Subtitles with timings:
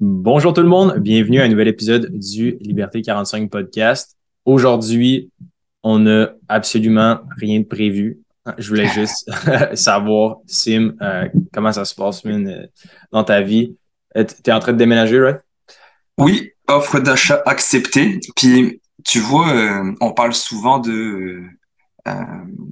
[0.00, 4.16] Bonjour tout le monde, bienvenue à un nouvel épisode du Liberté 45 podcast.
[4.44, 5.30] Aujourd'hui,
[5.84, 8.18] on n'a absolument rien de prévu.
[8.58, 9.30] Je voulais juste
[9.74, 12.66] savoir, Sim, euh, comment ça se passe euh,
[13.12, 13.76] dans ta vie?
[14.16, 15.40] Euh, tu es en train de déménager, right?
[16.18, 18.18] Oui, offre d'achat acceptée.
[18.34, 21.42] Puis, tu vois, on parle souvent de...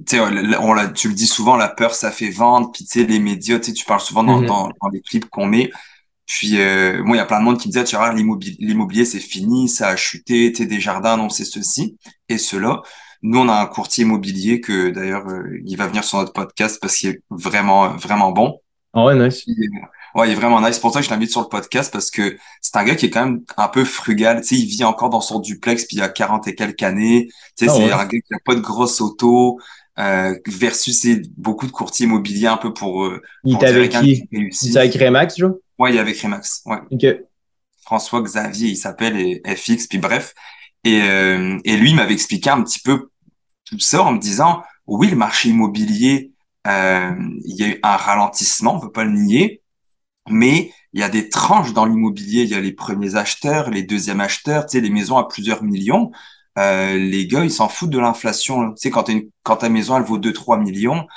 [0.05, 2.71] tu le dis souvent, la peur, ça fait vendre.
[2.73, 4.71] Puis, tu sais, les médias, tu parles souvent dans, mm-hmm.
[4.81, 5.71] dans les clips qu'on met.
[6.29, 9.03] Puis euh, moi, il y a plein de monde qui me disait, tu vois, l'immobilier,
[9.03, 11.97] c'est fini, ça a chuté, t'es des jardins, non, c'est ceci
[12.29, 12.83] et cela.
[13.23, 16.77] Nous, on a un courtier immobilier que d'ailleurs, euh, il va venir sur notre podcast
[16.79, 18.59] parce qu'il est vraiment, vraiment bon.
[18.93, 19.43] Ah ouais, nice.
[20.13, 20.75] ouais, il est vraiment nice.
[20.75, 23.07] C'est pour ça que je t'invite sur le podcast parce que c'est un gars qui
[23.07, 24.41] est quand même un peu frugal.
[24.41, 27.27] Tu sais, il vit encore dans son duplex puis il a 40 et quelques années.
[27.57, 29.59] Tu sais, ah c'est un gars qui a pas de grosse auto.
[29.97, 31.05] Euh, versus
[31.35, 34.29] beaucoup de courtiers immobiliers un peu pour, euh, il est avec qui?
[34.31, 35.55] Il est avec Remax, Joe?
[35.79, 36.61] Ouais, il est avec Remax.
[36.65, 36.77] Ouais.
[36.91, 37.21] Okay.
[37.81, 40.33] François Xavier, il s'appelle, et FX, puis bref.
[40.83, 43.09] Et, euh, et lui, il m'avait expliqué un petit peu
[43.65, 46.33] tout ça en me disant, oui, le marché immobilier,
[46.67, 49.63] euh, il y a eu un ralentissement, on peut pas le nier,
[50.29, 52.43] mais il y a des tranches dans l'immobilier.
[52.43, 55.63] Il y a les premiers acheteurs, les deuxièmes acheteurs, tu sais, les maisons à plusieurs
[55.63, 56.11] millions.
[56.59, 58.71] Euh, les gars, ils s'en foutent de l'inflation.
[58.71, 59.09] Tu sais, quand,
[59.43, 61.07] quand ta maison, elle vaut 2-3 millions,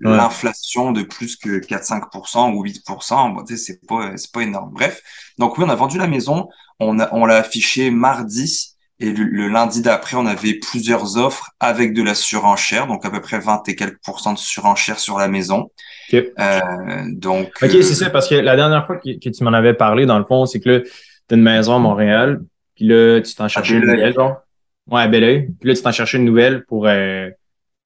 [0.00, 4.70] l'inflation de plus que 4-5% ou 8%, bon, tu sais, c'est pas, c'est pas énorme.
[4.72, 5.02] Bref.
[5.38, 6.48] Donc oui, on a vendu la maison.
[6.78, 8.68] On, a, on l'a affiché mardi.
[9.00, 13.20] Et le, lundi d'après, on avait plusieurs offres avec de la surenchère, donc à peu
[13.20, 15.72] près 20 et quelques pourcents de surenchère sur la maison.
[16.14, 16.60] Euh,
[17.08, 17.48] donc.
[17.60, 20.24] Ok, c'est ça, parce que la dernière fois que, tu m'en avais parlé, dans le
[20.24, 20.80] fond, c'est que là,
[21.26, 22.42] t'as une maison à Montréal,
[22.76, 24.36] puis là, tu t'en cherchais une nouvelle, genre.
[24.90, 25.48] Ouais, bel oeil.
[25.60, 27.28] Puis là, tu t'en cherchais une nouvelle pour euh,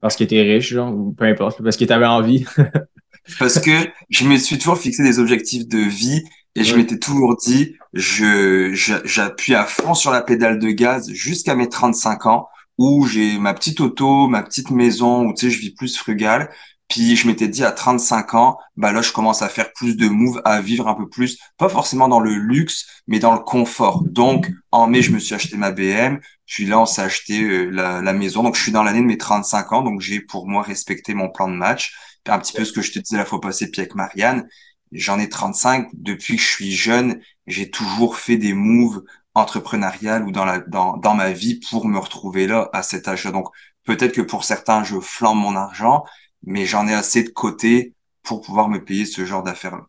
[0.01, 2.45] parce qu'il était riche, genre, ou peu importe, parce qu'il t'avait envie.
[3.39, 3.71] parce que
[4.09, 6.23] je me suis toujours fixé des objectifs de vie
[6.55, 8.71] et je m'étais toujours dit, je
[9.05, 13.55] j'appuie à fond sur la pédale de gaz jusqu'à mes 35 ans où j'ai ma
[13.55, 16.51] petite auto, ma petite maison, où tu sais, je vis plus frugal.
[16.89, 20.09] Puis je m'étais dit à 35 ans, bah là je commence à faire plus de
[20.09, 24.05] moves, à vivre un peu plus, pas forcément dans le luxe, mais dans le confort.
[24.05, 27.71] Donc en mai je me suis acheté ma BM, puis là on s'est acheté euh,
[27.71, 28.43] la, maison.
[28.45, 31.29] Donc je suis dans l'année de mes 35 ans, donc j'ai pour moi respecté mon
[31.29, 31.95] plan de match.
[32.29, 34.49] un petit peu ce que je te disais la fois passée, puis avec Marianne,
[34.93, 35.89] j'en ai 35.
[35.95, 39.03] Depuis que je suis jeune, j'ai toujours fait des moves
[39.35, 43.33] entrepreneuriales ou dans la dans, dans ma vie pour me retrouver là à cet âge-là.
[43.33, 43.49] Donc
[43.85, 46.05] peut-être que pour certains je flambe mon argent
[46.47, 49.87] mais j'en ai assez de côté pour pouvoir me payer ce genre d'affaires-là.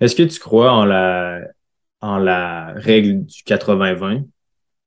[0.00, 1.40] Est-ce que tu crois en la,
[2.00, 4.26] en la règle du 80-20,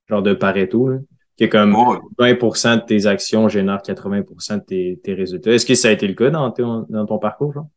[0.09, 0.89] genre de Pareto,
[1.37, 1.73] qui est comme
[2.19, 5.51] 20% de tes actions génèrent 80% de tes, résultats?
[5.51, 7.53] Est-ce que ça a été le cas dans ton, dans ton parcours?
[7.53, 7.67] Genre?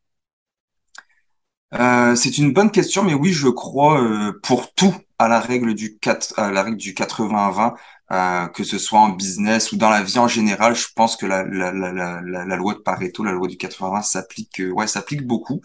[1.75, 5.75] Euh, c'est une bonne question, mais oui, je crois euh, pour tout à la règle
[5.75, 7.75] du 4, à la règle du 80-20.
[8.13, 11.27] Euh, que ce soit en business ou dans la vie en général, je pense que
[11.27, 11.91] la, la, la,
[12.23, 15.61] la, loi de Pareto, la loi du 80 s'applique, euh, ouais, s'applique beaucoup.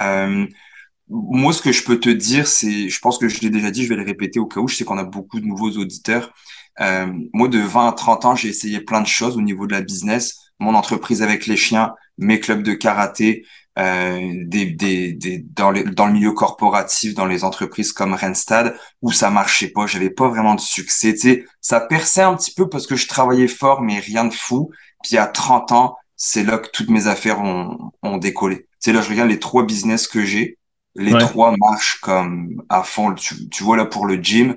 [0.00, 0.44] Euh,
[1.08, 3.84] moi, ce que je peux te dire, c'est, je pense que je l'ai déjà dit,
[3.84, 6.34] je vais le répéter au cas où, je sais qu'on a beaucoup de nouveaux auditeurs.
[6.80, 9.72] Euh, moi, de 20 à 30 ans, j'ai essayé plein de choses au niveau de
[9.72, 10.52] la business.
[10.58, 13.46] Mon entreprise avec les chiens, mes clubs de karaté,
[13.78, 18.76] euh, des, des, des, dans, les, dans le milieu corporatif, dans les entreprises comme Randstad,
[19.02, 21.12] où ça marchait pas, j'avais pas vraiment de succès.
[21.14, 24.34] Tu sais, ça perçait un petit peu parce que je travaillais fort, mais rien de
[24.34, 24.70] fou.
[25.02, 28.68] Puis à 30 ans, c'est là que toutes mes affaires ont, ont décollé.
[28.78, 30.58] Sais, là, je regarde les trois business que j'ai.
[30.94, 33.12] Les trois marchent comme à fond.
[33.14, 34.56] Tu, tu vois là pour le gym,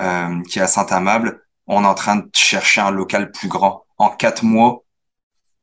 [0.00, 3.84] euh, qui est à Saint-Amable, on est en train de chercher un local plus grand.
[3.98, 4.82] En quatre mois,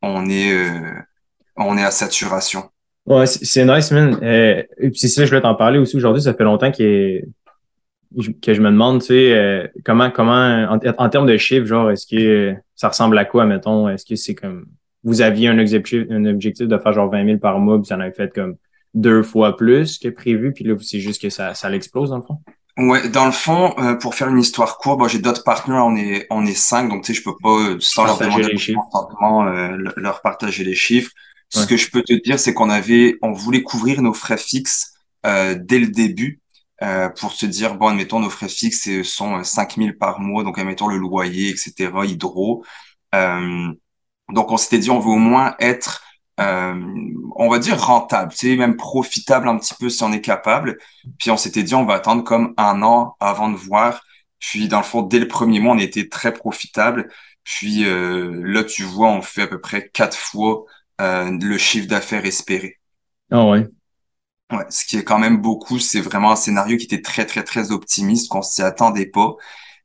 [0.01, 0.93] on est, euh,
[1.57, 2.69] on est à saturation.
[3.05, 4.19] Ouais, c'est nice, man.
[4.21, 4.63] Euh,
[4.93, 6.21] c'est ça, je voulais t'en parler aussi aujourd'hui.
[6.21, 7.21] Ça fait longtemps que,
[8.41, 12.05] que je me demande, tu sais, euh, comment, comment, en, termes de chiffres, genre, est-ce
[12.05, 13.89] que ça ressemble à quoi, mettons?
[13.89, 14.65] Est-ce que c'est comme,
[15.03, 17.95] vous aviez un objectif, un objectif de faire genre 20 000 par mois, puis vous
[17.95, 18.55] en avez fait comme
[18.93, 22.23] deux fois plus que prévu, puis là, c'est juste que ça, ça l'explose, dans le
[22.23, 22.37] fond?
[22.77, 25.95] Ouais, dans le fond, euh, pour faire une histoire courte, bon, j'ai d'autres partenaires, on
[25.95, 28.75] est on est cinq, donc tu sais, je peux pas sans leur demander les
[29.97, 31.11] leur partager les chiffres.
[31.53, 34.93] Ce que je peux te dire, c'est qu'on avait, on voulait couvrir nos frais fixes
[35.25, 36.39] euh, dès le début
[36.81, 40.57] euh, pour se dire, bon, admettons, nos frais fixes sont 5000 euh, par mois, donc
[40.57, 42.63] admettons le loyer, etc., hydro.
[43.13, 43.67] Euh,
[44.29, 46.01] donc, on s'était dit, on veut au moins être,
[46.39, 46.73] euh,
[47.35, 50.77] on va dire, rentable, tu sais, même profitable un petit peu si on est capable.
[51.19, 54.01] Puis, on s'était dit, on va attendre comme un an avant de voir.
[54.39, 57.09] Puis, dans le fond, dès le premier mois, on était très profitable.
[57.43, 60.65] Puis, là, tu vois, on fait à peu près quatre fois euh,
[61.01, 62.79] le chiffre d'affaires espéré.
[63.31, 63.67] Ah ouais.
[64.51, 67.43] Ouais, ce qui est quand même beaucoup, c'est vraiment un scénario qui était très, très,
[67.43, 69.35] très optimiste, qu'on s'y attendait pas.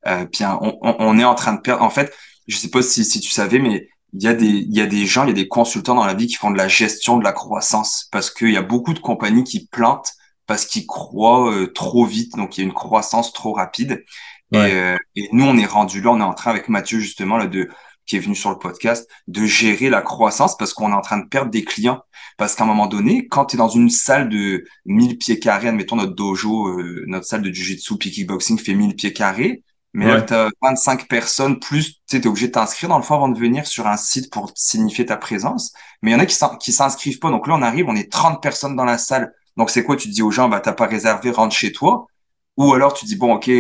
[0.07, 1.83] Euh, puis on, on, est en train de perdre.
[1.83, 2.13] En fait,
[2.49, 4.87] je sais pas si, si tu savais, mais il y a des, il y a
[4.87, 7.17] des gens, il y a des consultants dans la vie qui font de la gestion
[7.19, 10.13] de la croissance parce qu'il y a beaucoup de compagnies qui plantent
[10.47, 14.05] parce qu'ils croient euh, trop vite, donc il y a une croissance trop rapide.
[14.53, 17.37] Et, euh, et, nous, on est rendu là, on est en train avec Mathieu justement
[17.37, 17.69] là de
[18.07, 21.19] qui est venu sur le podcast, de gérer la croissance parce qu'on est en train
[21.19, 22.01] de perdre des clients.
[22.39, 25.69] Parce qu'à un moment donné, quand tu es dans une salle de 1000 pieds carrés,
[25.69, 29.63] admettons notre dojo, euh, notre salle de jiu-jitsu puis kickboxing fait 1000 pieds carrés,
[29.97, 33.15] mais là, tu as 25 personnes, plus tu es obligé de t'inscrire dans le fond
[33.15, 35.73] avant de venir sur un site pour signifier ta présence.
[36.03, 37.31] Mais il y en a qui s'inscrivent pas.
[37.31, 39.33] Donc là, on arrive, on est 30 personnes dans la salle.
[39.57, 39.97] Donc c'est quoi?
[39.97, 42.09] Tu dis aux gens, bah, t'as pas réservé, rentre chez toi.
[42.57, 43.51] Ou alors tu dis, bon, OK,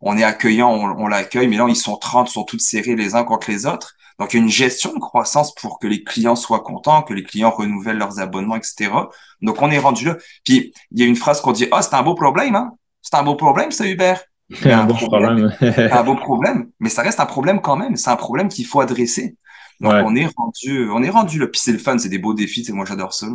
[0.00, 3.14] on est accueillant, on, l'accueille, mais là, ils sont 30, ils sont tous serrés les
[3.14, 3.96] uns contre les autres.
[4.18, 7.12] Donc, il y a une gestion de croissance pour que les clients soient contents, que
[7.12, 8.90] les clients renouvellent leurs abonnements, etc.
[9.42, 10.16] Donc, on est rendu là.
[10.44, 12.72] Puis, il y a une phrase qu'on dit, ah, c'est un beau problème, hein?
[13.02, 14.22] C'est un beau problème, ça, Hubert.
[14.54, 15.52] C'est un, beau problème.
[15.60, 16.70] un beau problème.
[16.80, 17.96] Mais ça reste un problème quand même.
[17.96, 19.36] C'est un problème qu'il faut adresser.
[19.80, 21.48] Donc, on est rendu, on est rendu là.
[21.48, 22.66] Puis, c'est le fun, c'est des beaux défis.
[22.72, 23.26] moi, j'adore ça.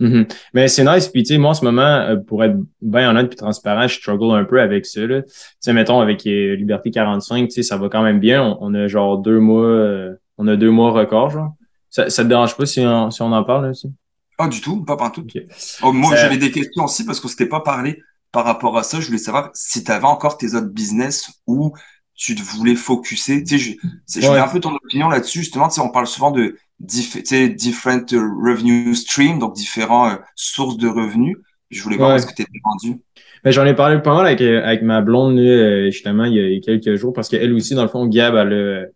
[0.00, 0.32] Mm-hmm.
[0.54, 1.08] Mais c'est nice.
[1.08, 3.96] Puis, tu sais, moi, en ce moment, euh, pour être bien honnête puis transparent, je
[3.96, 5.02] struggle un peu avec ça.
[5.06, 5.22] Tu
[5.60, 8.56] sais, mettons, avec euh, Liberté 45, tu sais, ça va quand même bien.
[8.60, 11.54] On, a genre deux mois, euh, on a deux mois record, genre.
[11.90, 13.92] Ça, ça te dérange pas si on, si on en parle, là, aussi?
[14.38, 15.20] Pas du tout, pas partout.
[15.20, 15.48] Okay.
[15.82, 18.00] Oh, moi, j'avais des questions aussi parce qu'on s'était pas parlé
[18.32, 19.00] par rapport à ça.
[19.00, 21.74] Je voulais savoir si tu avais encore tes autres business ou
[22.14, 23.44] tu te voulais focuser.
[23.44, 23.76] Tu sais,
[24.08, 25.40] je, je voulais un peu ton opinion là-dessus.
[25.40, 30.88] Justement, tu sais, on parle souvent de different revenue streams, donc différents euh, sources de
[30.88, 31.36] revenus.
[31.70, 33.00] Je voulais voir ce que tu étais rendu.
[33.44, 36.56] Ben, j'en ai parlé pas mal avec, euh, avec ma blonde, euh, justement, il y,
[36.56, 38.86] a, quelques jours, parce qu'elle aussi, dans le fond, Gab, elle a,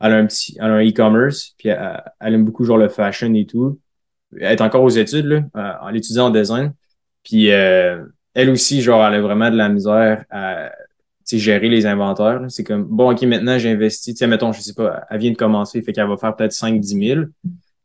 [0.00, 3.32] elle a un petit, elle a un e-commerce, puis elle, aime beaucoup genre le fashion
[3.34, 3.78] et tout.
[4.38, 6.72] Elle est encore aux études, là, en étudiant en design.
[7.22, 10.72] Puis elle aussi, genre, elle a vraiment de la misère à
[11.38, 12.42] gérer les inventaires.
[12.48, 15.36] C'est comme, bon, OK, maintenant, j'ai investi, tu mettons, je sais pas, elle vient de
[15.36, 17.20] commencer, fait qu'elle va faire peut-être 5-10 000,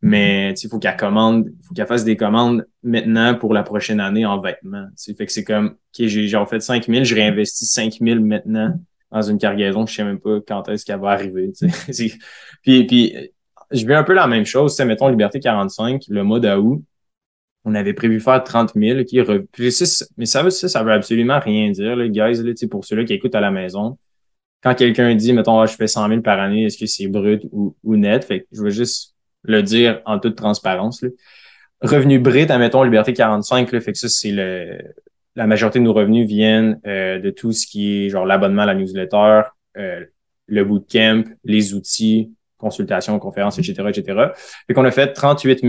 [0.01, 4.25] mais il faut qu'elle commande, faut qu'elle fasse des commandes maintenant pour la prochaine année
[4.25, 4.87] en vêtements.
[4.95, 5.13] T'sais.
[5.13, 8.73] Fait que c'est comme, OK, j'ai genre fait 5 000, je réinvestis 5 000 maintenant
[9.11, 11.51] dans une cargaison, je sais même pas quand est-ce qu'elle va arriver.
[12.61, 13.15] puis, puis,
[13.71, 16.81] je veux un peu la même chose, mettons Liberté 45, le mois d'août,
[17.65, 19.03] on avait prévu faire 30 000.
[19.03, 19.21] Qui
[20.17, 23.13] mais ça veut, ça, ça veut absolument rien dire, les guys, là, pour ceux-là qui
[23.13, 23.97] écoutent à la maison.
[24.61, 27.43] Quand quelqu'un dit, mettons, ah, je fais 100 000 par année, est-ce que c'est brut
[27.51, 28.25] ou, net?
[28.25, 31.01] Fait que je veux juste le dire en toute transparence.
[31.01, 31.09] Là.
[31.81, 34.77] Revenu brut, admettons, Liberté 45, là, fait que ça, c'est le,
[35.35, 38.65] la majorité de nos revenus viennent euh, de tout ce qui est genre l'abonnement à
[38.65, 39.43] la newsletter,
[39.77, 40.03] euh,
[40.47, 44.27] le bootcamp, les outils, consultations, conférences, etc., etc.
[44.67, 45.63] Fait qu'on a fait 38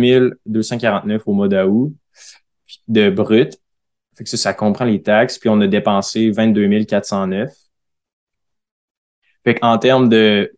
[0.44, 1.94] 249 au mois d'août
[2.88, 3.58] de brut.
[4.16, 5.38] Fait que ça, ça comprend les taxes.
[5.38, 7.50] Puis on a dépensé 22 409.
[9.44, 10.52] Fait qu'en termes de...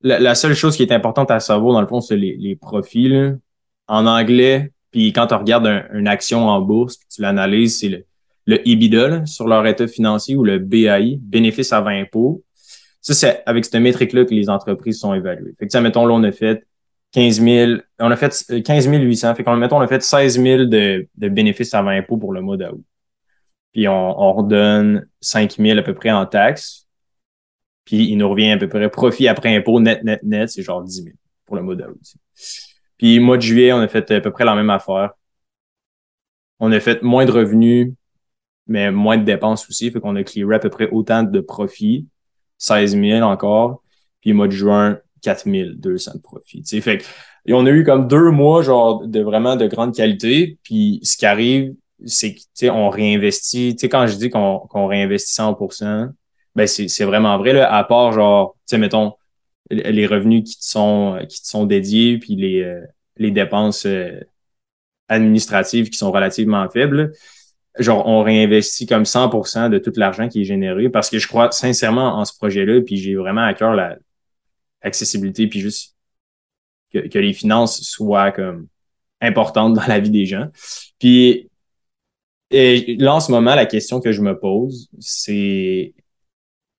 [0.00, 3.10] La, seule chose qui est importante à savoir, dans le fond, c'est les, les profits.
[3.86, 8.04] En anglais, puis quand tu regardes une action en bourse, puis tu l'analyses, c'est le,
[8.46, 12.42] le EBITDA sur leur état financier ou le BAI, bénéfice avant impôt.
[13.04, 15.52] Ça, c'est avec cette métrique-là que les entreprises sont évaluées.
[15.58, 16.66] Fait que, mettons, là, on a fait
[17.12, 19.34] 15 000, on a fait 15 euh, 800.
[19.34, 22.40] Fait qu'on, mettons, on a fait 16 000 de, de bénéfices avant impôt pour le
[22.40, 22.82] mois d'août.
[23.74, 26.88] Puis on, on redonne 5 000 à peu près en taxes.
[27.84, 30.82] Puis il nous revient à peu près profit après impôt net, net, net, c'est genre
[30.82, 31.14] 10 000
[31.44, 31.98] pour le mois d'août.
[32.96, 35.10] Puis mois de juillet, on a fait à peu près la même affaire.
[36.58, 37.92] On a fait moins de revenus,
[38.66, 39.90] mais moins de dépenses aussi.
[39.90, 42.06] Fait qu'on a clearé à peu près autant de profits
[42.58, 43.82] 16 000 encore.
[44.20, 46.62] Puis mois de juin, 4 200 de profit.
[46.62, 46.80] T'sais.
[46.80, 47.04] Fait
[47.46, 50.58] et on a eu comme deux mois genre de vraiment de grande qualité.
[50.62, 51.74] Puis ce qui arrive,
[52.06, 53.76] c'est que on réinvestit.
[53.78, 56.10] sais quand je dis qu'on qu'on réinvestit 100%
[56.54, 57.52] ben c'est vraiment vrai.
[57.52, 59.14] Là, à part genre, tu sais, mettons,
[59.70, 62.80] les revenus qui te sont, qui te sont dédiés, puis les, euh,
[63.16, 64.20] les dépenses euh,
[65.08, 67.12] administratives qui sont relativement faibles
[67.78, 71.50] genre, on réinvestit comme 100% de tout l'argent qui est généré parce que je crois
[71.50, 73.96] sincèrement en ce projet-là, puis j'ai vraiment à cœur la
[74.82, 75.96] accessibilité, puis juste
[76.92, 78.68] que, les finances soient comme
[79.20, 80.48] importantes dans la vie des gens.
[80.98, 81.48] Puis
[82.50, 85.94] et là, en ce moment, la question que je me pose, c'est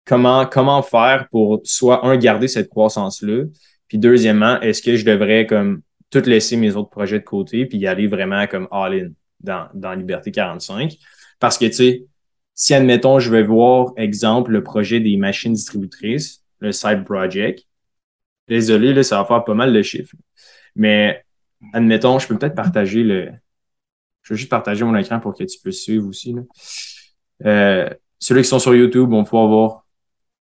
[0.05, 3.43] comment, comment faire pour soit, un, garder cette croissance-là,
[3.87, 7.77] puis deuxièmement, est-ce que je devrais comme tout laisser mes autres projets de côté puis
[7.79, 9.09] y aller vraiment comme all-in?
[9.41, 10.97] Dans, dans Liberté 45.
[11.39, 12.05] Parce que, tu sais,
[12.53, 17.65] si, admettons, je vais voir, exemple, le projet des machines distributrices, le side project,
[18.47, 20.15] désolé, là, ça va faire pas mal de chiffres.
[20.75, 21.23] Mais,
[21.73, 23.31] admettons, je peux peut-être partager le,
[24.25, 26.33] je vais juste partager mon écran pour que tu puisses suivre aussi.
[26.33, 26.41] Là.
[27.45, 27.89] Euh,
[28.19, 29.85] qui sont sur YouTube vont pouvoir voir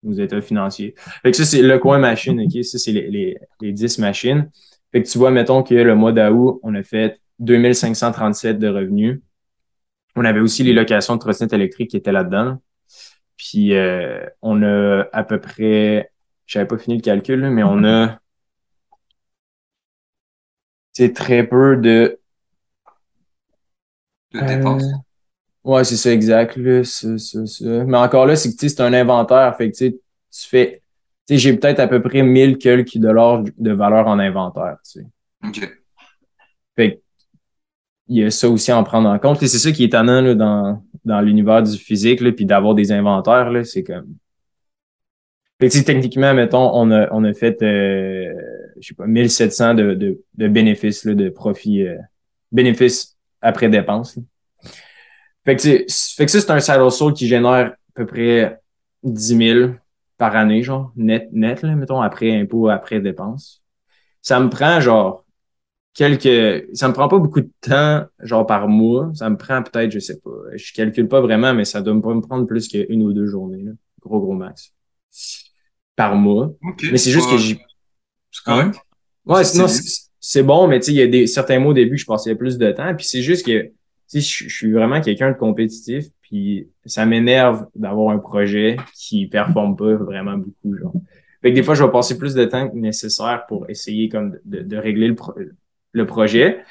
[0.04, 0.94] nos états financiers.
[1.24, 2.64] Fait que ça, c'est le coin machine, OK?
[2.64, 4.50] Ça, c'est les, les, les 10 machines.
[4.92, 9.22] Fait que tu vois, mettons que le mois d'août, on a fait 2537 de revenus.
[10.16, 12.62] On avait aussi les locations de trottinettes électriques qui étaient là-dedans.
[13.38, 16.12] Puis euh, on a à peu près,
[16.46, 18.20] j'avais pas fini le calcul, mais on a
[20.94, 22.20] c'est très peu de
[24.34, 24.84] de dépenses.
[24.84, 26.56] Euh, ouais, c'est ça, exact.
[26.56, 27.66] Là, ça, ça, ça.
[27.66, 29.56] Mais encore là, c'est que c'est un inventaire.
[29.58, 30.00] Fait que tu
[30.32, 30.82] fais.
[31.28, 34.78] Tu sais, j'ai peut-être à peu près 1000 quelques dollars de valeur en inventaire.
[34.84, 35.06] Tu sais.
[35.48, 35.70] OK.
[36.76, 37.03] Fait que,
[38.08, 39.42] il y a ça aussi à en prendre en compte.
[39.44, 42.76] Et c'est ça qui est étonnant là, dans, dans l'univers du physique, là, puis d'avoir
[42.76, 44.16] des inventaires, là, c'est comme.
[45.62, 48.34] Fait que, techniquement, mettons, on a, on a fait, euh,
[48.80, 51.98] je sais pas, 1700 de, de, de bénéfices, là, de profit, euh,
[52.52, 54.20] bénéfices après dépenses.
[55.46, 58.60] Fait que, fait que ça, c'est un side hustle qui génère à peu près
[59.04, 59.70] 10 000
[60.18, 63.62] par année, genre, net, net, là, mettons, après impôt, après dépenses.
[64.22, 65.23] Ça me prend, genre,
[65.94, 69.12] quelques, ça me prend pas beaucoup de temps, genre, par mois.
[69.14, 72.14] Ça me prend peut-être, je sais pas, je calcule pas vraiment, mais ça doit pas
[72.14, 73.72] me prendre plus qu'une ou deux journées, là.
[74.02, 74.74] Gros, gros max.
[75.96, 76.54] Par mois.
[76.92, 77.60] mais c'est juste que j'ai.
[78.32, 78.76] C'est correct.
[79.26, 79.68] Ouais, sinon,
[80.20, 82.36] c'est bon, mais tu sais, il y a des certains mots au début, je passais
[82.36, 82.94] plus de temps.
[82.96, 83.72] Puis c'est juste que tu
[84.08, 89.78] sais, je, suis vraiment quelqu'un de compétitif, puis ça m'énerve d'avoir un projet qui performe
[89.78, 90.94] pas vraiment beaucoup, genre.
[91.42, 94.38] Fait que des fois, je vais passer plus de temps que nécessaire pour essayer comme
[94.46, 95.16] de, de régler le,
[95.94, 96.64] le projet.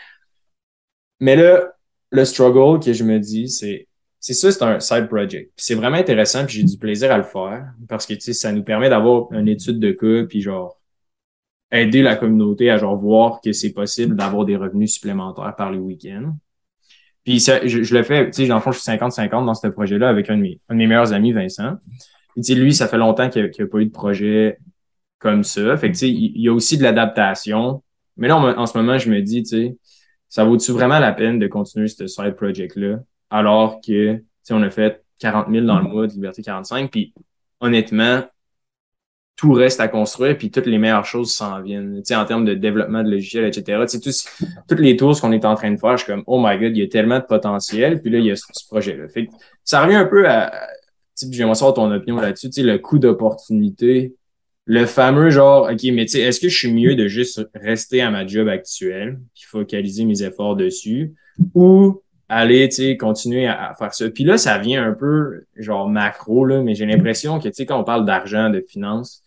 [1.21, 1.73] Mais là,
[2.11, 3.87] le struggle que je me dis, c'est
[4.21, 5.53] ça, c'est un side project.
[5.57, 8.63] C'est vraiment intéressant, puis j'ai du plaisir à le faire parce que tu ça nous
[8.63, 10.79] permet d'avoir une étude de cas, puis genre
[11.73, 15.79] aider la communauté à genre voir que c'est possible d'avoir des revenus supplémentaires par les
[15.79, 16.37] week-ends.
[17.25, 19.69] Puis ça, je, le fais, tu sais, dans le fond, je suis 50-50 dans ce
[19.69, 21.77] projet-là avec un de, mes, un de mes meilleurs amis, Vincent.
[22.37, 24.59] tu sais, lui, ça fait longtemps qu'il n'y a, pas eu de projet
[25.19, 25.77] comme ça.
[25.77, 27.83] Fait que, tu sais, il, y a aussi de l'adaptation.
[28.23, 29.77] Mais là, en ce moment, je me dis, tu sais,
[30.29, 33.01] ça vaut-tu vraiment la peine de continuer ce side project-là
[33.31, 36.89] alors que, tu sais, on a fait 40 000 dans le mois de Liberté 45.
[36.89, 37.13] Puis
[37.59, 38.23] honnêtement,
[39.35, 41.97] tout reste à construire, puis toutes les meilleures choses s'en viennent.
[41.97, 43.87] Tu sais, en termes de développement de logiciels, etc.
[43.91, 44.29] Tu sais,
[44.69, 46.77] toutes les tours qu'on est en train de faire, je suis comme, oh my god,
[46.77, 49.09] il y a tellement de potentiel, puis là, il y a ce, projet-là.
[49.09, 49.29] Fait
[49.65, 50.53] ça revient un peu à,
[51.19, 54.15] tu sais, j'aimerais savoir ton opinion là-dessus, tu sais, le coût d'opportunité,
[54.73, 58.01] le fameux genre, OK, mais tu sais, est-ce que je suis mieux de juste rester
[58.01, 61.13] à ma job actuelle, puis focaliser mes efforts dessus,
[61.55, 64.09] ou aller, tu sais, continuer à, faire ça?
[64.09, 67.67] Puis là, ça vient un peu, genre, macro, là, mais j'ai l'impression que, tu sais,
[67.67, 69.23] quand on parle d'argent, de finances,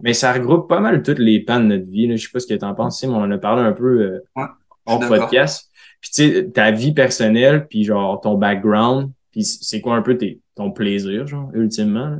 [0.00, 2.06] mais ça regroupe pas mal toutes les pans de notre vie.
[2.06, 2.16] Là.
[2.16, 4.00] Je sais pas ce que tu en penses, mais on en a parlé un peu
[4.00, 4.44] euh,
[4.86, 5.70] en podcast.
[6.00, 10.16] Puis tu sais, ta vie personnelle, puis genre ton background, puis c'est quoi un peu
[10.16, 12.16] tes, ton plaisir, genre, ultimement.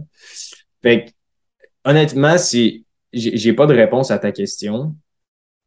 [0.83, 1.11] Fait que,
[1.87, 4.95] honnêtement, c'est j'ai pas de réponse à ta question.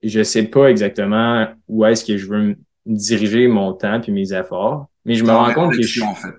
[0.04, 4.88] Je sais pas exactement où est-ce que je veux diriger mon temps puis mes efforts,
[5.06, 6.02] mais je me rends compte que je...
[6.04, 6.36] en fait.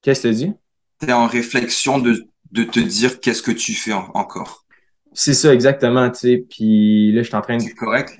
[0.00, 0.52] Qu'est-ce que tu dis?
[1.00, 4.64] Tu es en réflexion de, de te dire qu'est-ce que tu fais encore.
[5.12, 6.44] C'est ça, exactement, tu sais.
[6.48, 7.62] Puis là, je suis en train de.
[7.62, 8.18] C'est correct?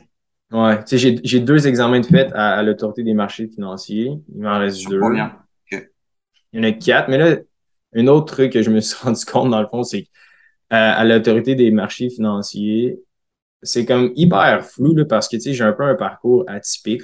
[0.53, 4.13] Ouais, tu sais, j'ai deux examens de fait à, l'autorité des marchés financiers.
[4.35, 5.01] Il m'en reste deux.
[5.73, 5.79] Il
[6.53, 7.09] y en a quatre.
[7.09, 7.37] Mais là,
[7.95, 10.09] un autre truc que je me suis rendu compte, dans le fond, c'est qu'à
[10.71, 13.01] à, l'autorité des marchés financiers,
[13.63, 17.03] c'est comme hyper flou, là, parce que, j'ai un peu un parcours atypique,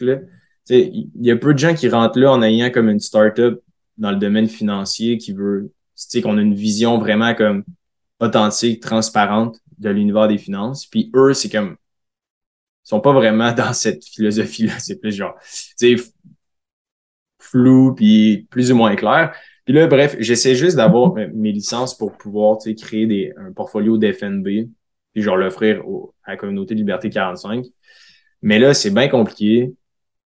[0.69, 3.61] il y a peu de gens qui rentrent là en ayant comme une startup
[3.99, 5.73] dans le domaine financier qui veut,
[6.23, 7.65] qu'on a une vision vraiment comme
[8.21, 10.87] authentique, transparente de l'univers des finances.
[10.87, 11.77] Puis eux, c'est comme,
[12.85, 14.79] ils sont pas vraiment dans cette philosophie-là.
[14.79, 15.37] C'est plus genre,
[17.39, 19.35] flou, puis plus ou moins clair.
[19.65, 24.69] Puis là, bref, j'essaie juste d'avoir mes licences pour pouvoir, créer des, un portfolio d'FNB,
[25.13, 25.83] puis genre l'offrir
[26.25, 27.67] à la communauté Liberté 45.
[28.43, 29.73] Mais là, c'est bien compliqué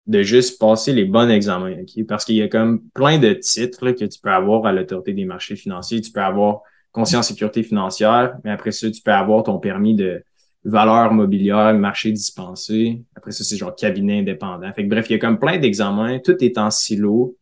[0.08, 2.06] de juste passer les bons examens, OK?
[2.08, 5.26] Parce qu'il y a comme plein de titres que tu peux avoir à l'autorité des
[5.26, 6.00] marchés financiers.
[6.00, 6.62] Tu peux avoir
[6.92, 10.24] conscience sécurité financière, mais après ça, tu peux avoir ton permis de
[10.64, 13.04] valeur mobilière, marché dispensé.
[13.16, 14.72] Après ça, c'est genre cabinet indépendant.
[14.74, 16.20] Fait que bref, il y a comme plein d'examens.
[16.20, 17.36] Tout est en silo.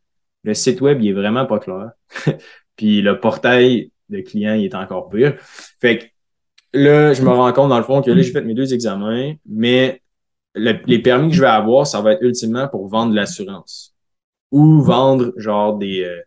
[0.43, 1.91] Le site web, il est vraiment pas clair.
[2.75, 5.35] Puis le portail de client, il est encore pire.
[5.79, 6.05] Fait que
[6.73, 9.33] là, je me rends compte dans le fond que là, j'ai fait mes deux examens,
[9.45, 10.01] mais
[10.55, 13.95] les permis que je vais avoir, ça va être ultimement pour vendre l'assurance
[14.51, 16.21] ou vendre genre des, euh,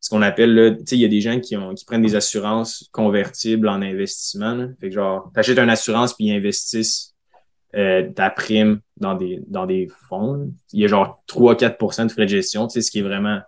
[0.00, 2.02] ce qu'on appelle, là, tu sais, il y a des gens qui, ont, qui prennent
[2.02, 4.68] des assurances convertibles en investissement.
[4.80, 7.14] Fait que genre, t'achètes une assurance puis ils investissent
[7.74, 10.52] euh, ta prime dans des, dans des fonds.
[10.72, 13.40] Il y a genre 3-4% de frais de gestion, tu sais, ce qui est vraiment.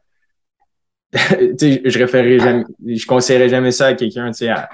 [1.13, 4.71] Tu sais, je référerais jamais, je conseillerais jamais ça à quelqu'un, tu sais, à,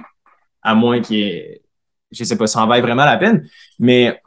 [0.62, 1.62] à moins qu'il ait,
[2.11, 3.49] je sais pas, ça en vaille vraiment la peine.
[3.78, 4.21] Mais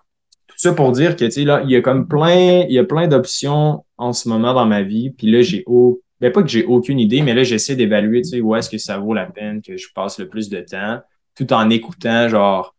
[0.48, 2.80] tout ça pour dire que, tu sais, là, il y a comme plein, il y
[2.80, 5.12] a plein d'options en ce moment dans ma vie.
[5.12, 8.30] Puis là, j'ai au, ben pas que j'ai aucune idée, mais là, j'essaie d'évaluer, tu
[8.30, 11.00] sais, où est-ce que ça vaut la peine que je passe le plus de temps,
[11.36, 12.76] tout en écoutant, genre,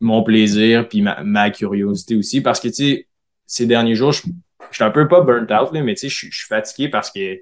[0.00, 2.40] mon plaisir puis ma, curiosité aussi.
[2.40, 3.08] Parce que, tu sais,
[3.46, 4.22] ces derniers jours, je,
[4.70, 6.88] je suis un peu pas burnt out, là, mais tu sais, je, je suis fatigué
[6.88, 7.40] parce que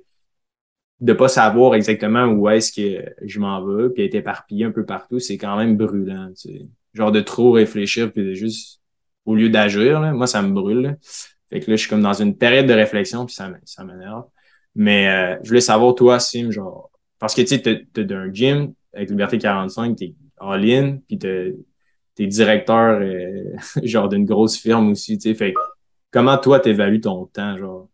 [1.01, 4.85] de pas savoir exactement où est-ce que je m'en vais, puis être éparpillé un peu
[4.85, 6.29] partout, c'est quand même brûlant.
[6.29, 6.67] Tu sais.
[6.95, 8.81] Genre de trop réfléchir, puis de juste,
[9.27, 10.97] au lieu d'agir, moi, ça me brûle.
[11.51, 14.25] Fait que là, je suis comme dans une période de réflexion, puis ça, ça m'énerve.
[14.75, 18.73] Mais euh, je voulais savoir, toi, Sim, genre, parce que tu sais, t'as d'un gym
[18.95, 20.15] avec Liberté 45, t'es
[20.59, 21.55] ligne, puis t'es
[22.19, 25.35] es directeur, euh, genre, d'une grosse firme aussi, tu sais.
[25.35, 25.55] Fait
[26.11, 27.89] comment toi, t'évalues ton temps, genre?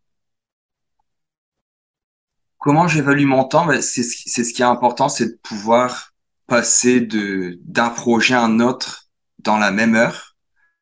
[2.63, 3.67] Comment j'évalue mon temps?
[3.67, 6.13] Ben, c'est ce, ce qui est important, c'est de pouvoir
[6.47, 9.09] passer de d'un projet à un autre
[9.41, 10.37] dans la même heure,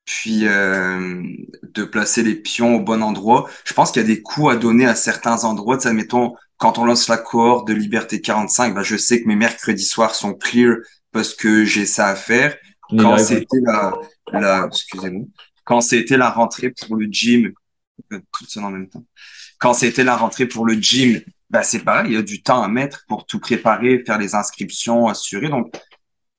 [0.04, 1.22] puis euh,
[1.62, 3.48] de placer les pions au bon endroit.
[3.64, 5.78] Je pense qu'il y a des coups à donner à certains endroits.
[5.78, 9.26] Tu sais, mettons, quand on lance la cohorte de Liberté 45, ben, je sais que
[9.26, 10.76] mes mercredis soirs sont clear
[11.12, 12.54] parce que j'ai ça à faire.
[12.90, 13.94] Quand c'était la,
[14.34, 15.24] la excusez-moi,
[15.64, 17.52] quand c'était la rentrée pour le gym,
[18.12, 19.04] euh, tout ça en même temps.
[19.58, 22.62] Quand c'était la rentrée pour le gym, bah, c'est pareil, il y a du temps
[22.62, 25.48] à mettre pour tout préparer, faire les inscriptions, assurer.
[25.48, 25.74] Donc,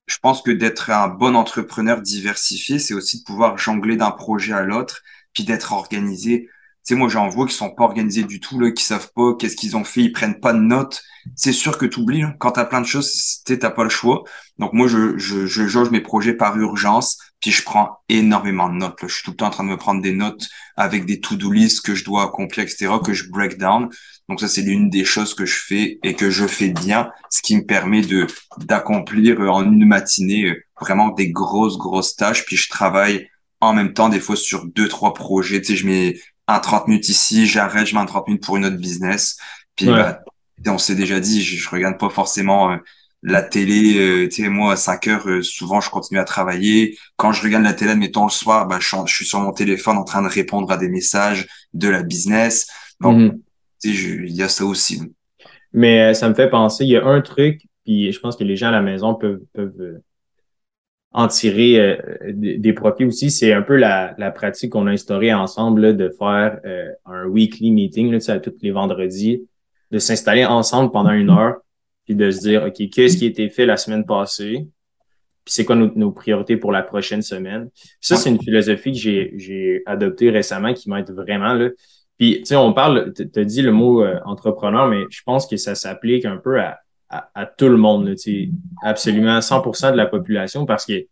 [0.07, 4.53] je pense que d'être un bon entrepreneur diversifié, c'est aussi de pouvoir jongler d'un projet
[4.53, 5.01] à l'autre,
[5.33, 6.47] puis d'être organisé.
[6.85, 9.35] Tu sais, moi, j'en vois qui sont pas organisés du tout, là, qui savent pas
[9.37, 11.03] qu'est-ce qu'ils ont fait, ils prennent pas de notes.
[11.35, 12.23] C'est sûr que tu oublies.
[12.23, 12.33] Hein.
[12.39, 14.23] Quand tu as plein de choses, tu n'as pas le choix.
[14.57, 18.75] Donc, moi, je, je, je jauge mes projets par urgence, puis je prends énormément de
[18.75, 19.01] notes.
[19.01, 19.07] Là.
[19.07, 21.51] Je suis tout le temps en train de me prendre des notes avec des to-do
[21.51, 23.89] lists que je dois accomplir, etc., que je break down.
[24.29, 27.41] Donc ça, c'est l'une des choses que je fais et que je fais bien, ce
[27.41, 28.27] qui me permet de
[28.59, 32.45] d'accomplir euh, en une matinée euh, vraiment des grosses, grosses tâches.
[32.45, 33.29] Puis je travaille
[33.59, 35.59] en même temps, des fois, sur deux, trois projets.
[35.61, 38.57] Tu sais, je mets un 30 minutes ici, j'arrête, je mets un 30 minutes pour
[38.57, 39.37] une autre business.
[39.75, 40.21] Puis bah,
[40.65, 42.77] on s'est déjà dit, je, je regarde pas forcément euh,
[43.23, 46.97] la télé, tu sais, moi, à 5 heures, souvent, je continue à travailler.
[47.17, 50.03] Quand je regarde la télé, mettons le soir, bah, je, suis sur mon téléphone en
[50.03, 52.67] train de répondre à des messages de la business.
[52.99, 53.39] Donc, mm-hmm
[53.83, 55.01] il y a ça aussi.
[55.73, 58.43] Mais euh, ça me fait penser, il y a un truc, puis je pense que
[58.43, 60.03] les gens à la maison peuvent, peuvent euh,
[61.11, 61.97] en tirer euh,
[62.33, 63.31] des, profits aussi.
[63.31, 66.59] C'est un peu la, la pratique qu'on a instaurée ensemble de faire
[67.05, 69.45] un weekly meeting là, à tous les vendredis,
[69.91, 71.57] de s'installer ensemble pendant une heure,
[72.05, 74.67] puis de se dire, OK, qu'est-ce qui a été fait la semaine passée?
[75.43, 77.69] Puis c'est quoi nos, nos, priorités pour la prochaine semaine?
[77.99, 78.97] ça, c'est une philosophie que
[79.37, 81.53] j'ai adoptée récemment qui m'aide vraiment.
[81.53, 81.69] Là.
[82.21, 85.47] Puis, tu sais, on parle, tu as dit le mot euh, entrepreneur, mais je pense
[85.47, 86.79] que ça s'applique un peu à,
[87.09, 88.51] à, tout le monde, sais,
[88.83, 91.07] absolument 100% de la population, parce que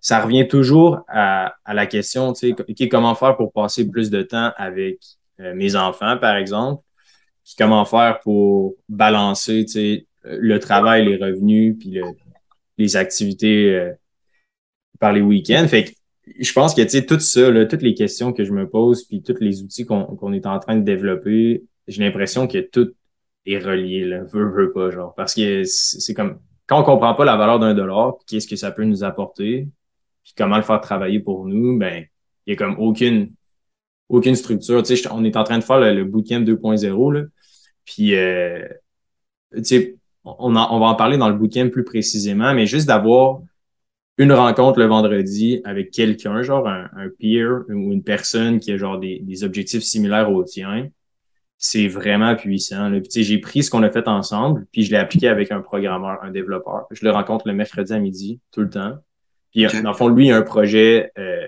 [0.00, 4.22] ça revient toujours à, à la question, tu sais, comment faire pour passer plus de
[4.22, 5.00] temps avec
[5.38, 6.82] euh, mes enfants, par exemple,
[7.58, 12.00] comment faire pour balancer, tu sais, le travail, les revenus, puis
[12.78, 13.92] les activités euh,
[14.98, 15.66] par les week-ends?
[15.68, 15.90] Fait que
[16.26, 19.04] je pense que tu sais tout ça, là, toutes les questions que je me pose,
[19.04, 22.92] puis tous les outils qu'on est en train de développer, j'ai l'impression que tout
[23.46, 25.14] est relié, là, veut, veut pas, genre.
[25.14, 28.70] Parce que c'est comme quand on comprend pas la valeur d'un dollar, qu'est-ce que ça
[28.70, 29.68] peut nous apporter,
[30.24, 32.04] puis comment le faire travailler pour nous, ben,
[32.46, 33.32] il y a comme aucune
[34.08, 34.82] aucune structure.
[34.82, 37.22] Tu sais, on est en train de faire le, bootcamp 2.0, là.
[37.84, 38.66] Puis euh,
[39.56, 43.40] tu sais, on, on va en parler dans le bootcamp plus précisément, mais juste d'avoir
[44.16, 48.98] une rencontre le vendredi avec quelqu'un, genre un, peer ou une personne qui a genre
[48.98, 50.88] des, des objectifs similaires aux tiens,
[51.58, 52.92] c'est vraiment puissant.
[53.10, 56.30] J'ai pris ce qu'on a fait ensemble, puis je l'ai appliqué avec un programmeur, un
[56.30, 56.86] développeur.
[56.90, 58.98] Je le rencontre le mercredi à midi, tout le temps.
[59.50, 61.10] Puis, dans le fond, lui, il a un projet.
[61.18, 61.46] Euh,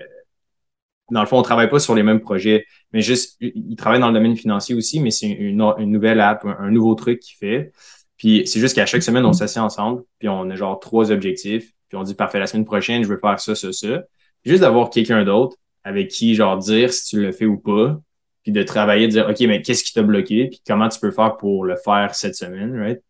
[1.11, 4.07] dans le fond, on travaille pas sur les mêmes projets, mais juste, il travaille dans
[4.07, 7.71] le domaine financier aussi, mais c'est une, une, nouvelle app, un, nouveau truc qu'il fait.
[8.17, 11.73] Puis c'est juste qu'à chaque semaine, on s'assied ensemble, puis on a genre trois objectifs
[11.87, 14.03] puis on dit parfait, la semaine prochaine, je veux faire ça, ça, ça.
[14.45, 17.99] Juste d'avoir quelqu'un d'autre avec qui, genre, dire si tu le fais ou pas,
[18.43, 21.11] puis de travailler, de dire, OK, mais qu'est-ce qui t'a bloqué, puis comment tu peux
[21.11, 23.01] faire pour le faire cette semaine, right?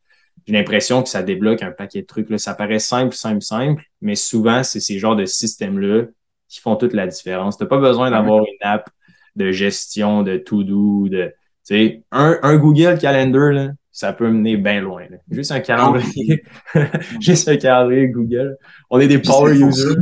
[0.45, 2.29] J'ai l'impression que ça débloque un paquet de trucs.
[2.29, 2.37] Là.
[2.37, 6.05] Ça paraît simple, simple, simple, mais souvent, c'est ces genres de systèmes-là
[6.47, 7.57] qui font toute la différence.
[7.57, 8.89] Tu n'as pas besoin d'avoir une app
[9.35, 14.57] de gestion, de to-do, de, tu sais, un, un Google Calendar, là, ça peut mener
[14.57, 15.07] bien loin.
[15.31, 16.43] Juste un calendrier,
[17.19, 18.55] juste un calendrier Google.
[18.91, 19.95] On est des power users.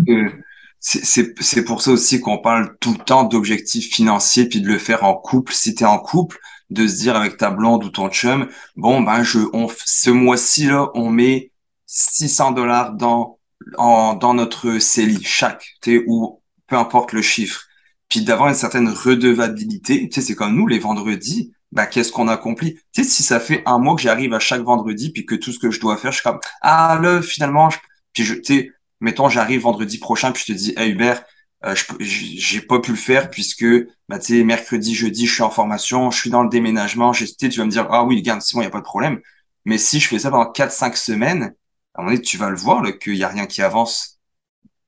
[0.82, 5.06] c'est pour ça aussi qu'on parle tout le temps d'objectifs financiers puis de le faire
[5.06, 5.54] en couple.
[5.54, 6.38] Si tu es en couple,
[6.70, 10.66] de se dire avec ta blonde ou ton chum, bon, ben, je, on, ce mois-ci,
[10.66, 11.54] là, on met
[11.86, 13.40] 600 dollars dans,
[13.78, 17.64] en, dans notre CELI, chaque, tu ou peu importe le chiffre.
[18.10, 22.28] Puis d'avoir une certaine redevabilité, tu sais, c'est comme nous, les vendredis, ben, qu'est-ce qu'on
[22.28, 22.76] accomplit?
[22.94, 25.52] Tu sais, si ça fait un mois que j'arrive à chaque vendredi, puis que tout
[25.52, 27.78] ce que je dois faire, je suis comme, ah, là, finalement, je,
[28.14, 31.24] puis je, tu sais, mettons, j'arrive vendredi prochain, puis je te dis, hey Hubert,
[31.66, 33.66] euh, j'ai pas pu le faire puisque,
[34.08, 37.26] bah, tu sais, mercredi, jeudi, je suis en formation, je suis dans le déménagement, j'ai,
[37.28, 39.20] tu vas me dire, ah oui, c'est bon, il n'y a pas de problème.
[39.66, 41.56] Mais si je fais ça pendant 4-5 semaines,
[41.96, 44.20] à un moment donné, tu vas le voir, qu'il n'y a rien qui avance.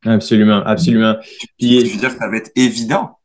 [0.05, 1.15] Absolument, absolument.
[1.57, 3.16] Puis, je veux dire que ça va être évident?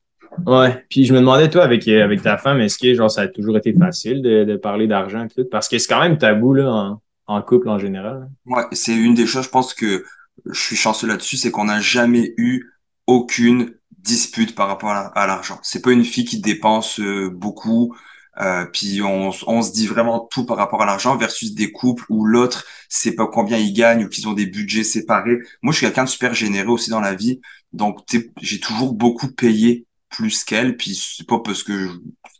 [0.46, 0.84] Ouais.
[0.88, 3.56] Puis je me demandais, toi, avec, avec ta femme, est-ce que genre ça a toujours
[3.56, 5.48] été facile de, de parler d'argent et tout?
[5.50, 8.28] Parce que c'est quand même tabou là, en, en couple en général.
[8.46, 10.04] Ouais, c'est une des choses, je pense que
[10.46, 12.70] je suis chanceux là-dessus, c'est qu'on n'a jamais eu
[13.06, 15.58] aucune dispute par rapport à l'argent.
[15.62, 17.94] C'est pas une fille qui dépense euh, beaucoup,
[18.40, 22.04] euh, puis on, on, se dit vraiment tout par rapport à l'argent versus des couples
[22.08, 25.38] où l'autre sait pas combien il gagne ou qu'ils ont des budgets séparés.
[25.60, 27.40] Moi, je suis quelqu'un de super généreux aussi dans la vie,
[27.72, 28.00] donc
[28.40, 31.90] j'ai toujours beaucoup payé plus qu'elle, puis c'est pas parce que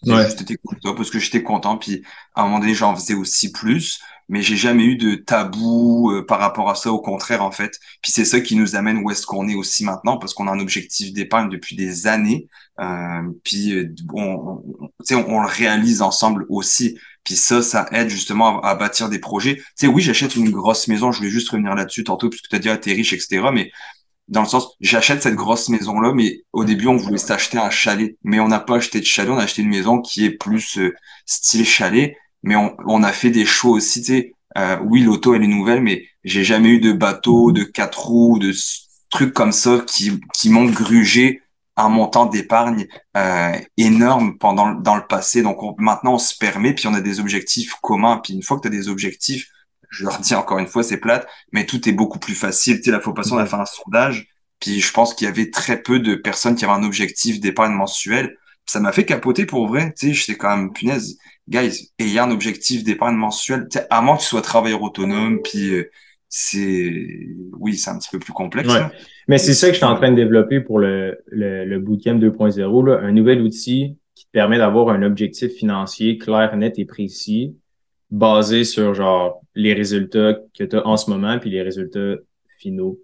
[0.05, 2.03] j'étais content, parce que j'étais content, puis
[2.35, 4.01] à un moment donné j'en faisais aussi plus
[4.33, 7.79] mais j'ai jamais eu de tabou euh, par rapport à ça, au contraire en fait.
[8.01, 10.53] Puis c'est ça qui nous amène où est-ce qu'on est aussi maintenant, parce qu'on a
[10.53, 12.49] un objectif d'épargne depuis des années.
[12.81, 16.99] Euh, puis euh, on, on, on, le réalise ensemble aussi.
[17.25, 19.57] Puis ça, ça aide justement à, bâtir des projets.
[19.57, 21.13] Tu sais, oui, j'achète une grosse maison.
[21.13, 23.51] Je voulais juste revenir là-dessus tantôt, puisque tu as dit, ah, t'es riche, etc.
[23.53, 23.71] Mais
[24.33, 28.17] dans le sens, j'achète cette grosse maison-là, mais au début, on voulait s'acheter un chalet.
[28.25, 30.81] Mais on n'a pas acheté de chalet, on a acheté une maison qui est plus
[31.27, 34.01] style chalet mais on, on, a fait des choix aussi.
[34.01, 37.65] Tu sais, euh, oui, l'auto elle est nouvelle, mais j'ai jamais eu de bateau, de
[37.65, 38.53] quatre roues, de
[39.11, 41.43] trucs comme ça qui, qui m'ont grugé
[41.77, 45.43] un montant d'épargne euh, énorme pendant dans le passé.
[45.43, 48.21] Donc maintenant on se permet, puis on a des objectifs communs.
[48.23, 49.49] Puis une fois que tu as des objectifs,
[49.93, 52.79] je leur dis encore une fois, c'est plate, mais tout est beaucoup plus facile.
[52.79, 54.27] Tu sais, la fois passée, on a fait un sondage,
[54.59, 57.75] puis je pense qu'il y avait très peu de personnes qui avaient un objectif d'épargne
[57.75, 58.37] mensuel.
[58.67, 59.93] Ça m'a fait capoter pour vrai.
[59.99, 64.23] Tu sais, j'étais quand même punaise guys, ayez un objectif d'épargne mensuelle, à moins que
[64.23, 65.91] tu sois travailleur autonome, puis euh,
[66.29, 66.93] c'est,
[67.59, 68.73] oui, c'est un petit peu plus complexe.
[69.29, 72.19] Mais c'est ça que je suis en train de développer pour le, le, le Bootcamp
[72.19, 77.57] 2.0, un nouvel outil qui te permet d'avoir un objectif financier clair, net et précis,
[78.13, 82.17] basé sur genre les résultats que tu as en ce moment, puis les résultats
[82.59, 83.01] finaux.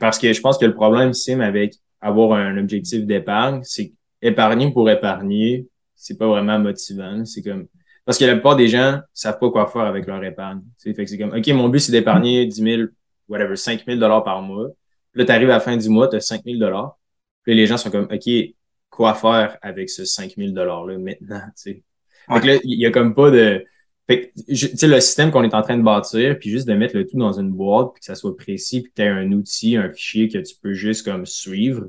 [0.00, 4.72] parce que je pense que le problème, Sim, avec avoir un objectif d'épargne, c'est épargner
[4.72, 7.24] pour épargner, c'est pas vraiment motivant.
[7.24, 7.68] C'est comme
[8.06, 10.62] parce que la plupart des gens savent pas quoi faire avec leur épargne.
[10.82, 12.82] Fait que c'est comme OK, mon but c'est d'épargner 10 000,
[13.28, 14.68] whatever, 5 000 dollars par mois.
[15.12, 16.98] Puis là, tu arrives à la fin du mois, tu as 5 000 dollars.
[17.44, 18.30] Puis les gens sont comme OK,
[18.88, 21.42] quoi faire avec ce 5 000 dollars-là maintenant?
[21.54, 21.82] T'sais.
[22.32, 23.64] Fait que là, il y a comme pas de.
[24.48, 27.38] Le système qu'on est en train de bâtir, puis juste de mettre le tout dans
[27.38, 30.28] une boîte, puis que ça soit précis, puis que tu aies un outil, un fichier
[30.28, 31.86] que tu peux juste comme suivre,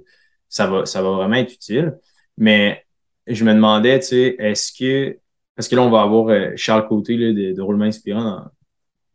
[0.49, 1.97] ça va, ça va vraiment être utile.
[2.38, 2.86] Mais
[3.27, 5.17] je me demandais, tu est-ce que,
[5.55, 8.45] parce que là, on va avoir euh, Charles Côté là, de, de Roulement Inspirant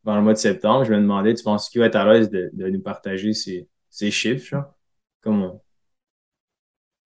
[0.05, 2.31] dans, le mois de septembre, je me demandais, tu penses qu'il va être à l'aise
[2.31, 4.65] de, de, nous partager ces, ces chiffres?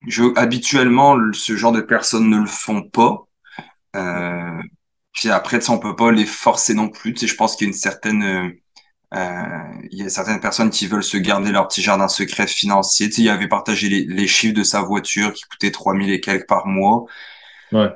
[0.07, 3.27] Je, habituellement, ce genre de personnes ne le font pas.
[3.97, 4.63] Euh,
[5.13, 7.15] puis après, on peut pas les forcer non plus.
[7.19, 8.51] Je pense qu'il y a une certaine euh,
[9.13, 9.45] euh,
[9.91, 13.09] il y a certaines personnes qui veulent se garder leur petit jardin secret financier.
[13.09, 16.21] Tu sais, il avait partagé les, les chiffres de sa voiture qui coûtait 3000 et
[16.21, 17.07] quelques par mois.
[17.73, 17.89] Ouais.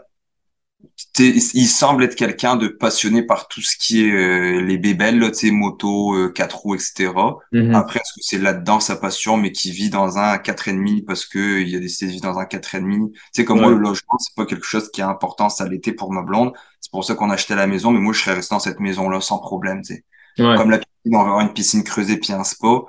[1.18, 5.34] Il semble être quelqu'un de passionné par tout ce qui est euh, les bébelles, tu
[5.34, 7.12] sais, moto, euh, quatre roues, etc.
[7.52, 7.74] Mm-hmm.
[7.74, 11.02] Après, est-ce que c'est là-dedans sa passion, mais qui vit dans un quatre et demi
[11.02, 13.12] parce que il a décidé de vivre dans un quatre et demi?
[13.12, 15.92] Tu sais, comme moi, le logement, c'est pas quelque chose qui a important, ça l'était
[15.92, 16.52] pour ma blonde.
[16.94, 19.20] Pour ça qu'on a acheté la maison, mais moi, je serais resté dans cette maison-là
[19.20, 20.04] sans problème, tu sais.
[20.36, 22.82] Comme la piscine, on va avoir une piscine creusée puis un spa.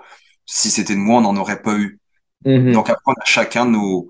[0.46, 2.00] Si c'était de moi, on n'en aurait pas eu.
[2.46, 2.72] Mm-hmm.
[2.72, 4.08] Donc après, on a chacun nos,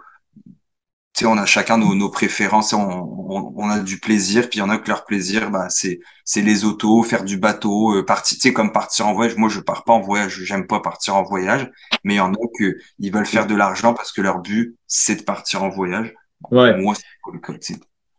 [1.16, 4.60] tu sais, on a chacun nos, nos préférences, on, on, on, a du plaisir, puis
[4.60, 7.96] il y en a que leur plaisir, bah, c'est, c'est les autos, faire du bateau,
[7.96, 9.38] euh, partir, tu sais, comme partir en voyage.
[9.38, 11.72] Moi, je pars pas en voyage, j'aime pas partir en voyage,
[12.04, 14.76] mais il y en a que ils veulent faire de l'argent parce que leur but,
[14.88, 16.14] c'est de partir en voyage.
[16.52, 16.78] Ouais.
[16.82, 17.40] Moi, c'est le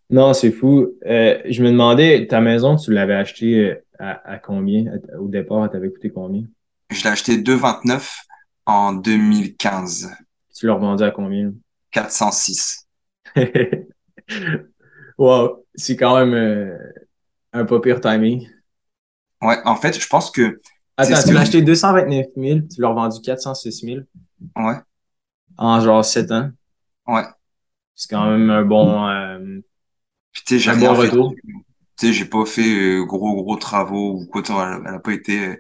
[0.09, 0.89] Non, c'est fou.
[1.07, 4.93] Euh, je me demandais, ta maison, tu l'avais achetée euh, à, combien?
[5.19, 6.45] Au départ, elle t'avait coûté combien?
[6.91, 8.21] Je l'ai acheté 2,29
[8.67, 10.11] en 2015.
[10.55, 11.53] Tu l'as revendu à combien?
[11.91, 12.87] 406.
[15.19, 16.77] wow, c'est quand même euh,
[17.53, 18.49] un pas pire timing.
[19.43, 20.61] Ouais, en fait, je pense que.
[20.97, 24.01] Attends, tu l'as acheté 229 000, tu l'as revendu 406 000.
[24.57, 24.77] Ouais.
[25.59, 26.51] En genre 7 ans?
[27.07, 27.25] Ouais.
[27.95, 29.61] C'est quand même un bon, euh,
[30.37, 31.09] Puis tu sais, j'ai un rien bon fait.
[31.09, 31.35] retour.
[31.99, 34.43] Tu sais, j'ai pas fait euh, gros gros travaux ou quoi.
[34.49, 35.41] Elle, elle a pas été.
[35.41, 35.57] euh,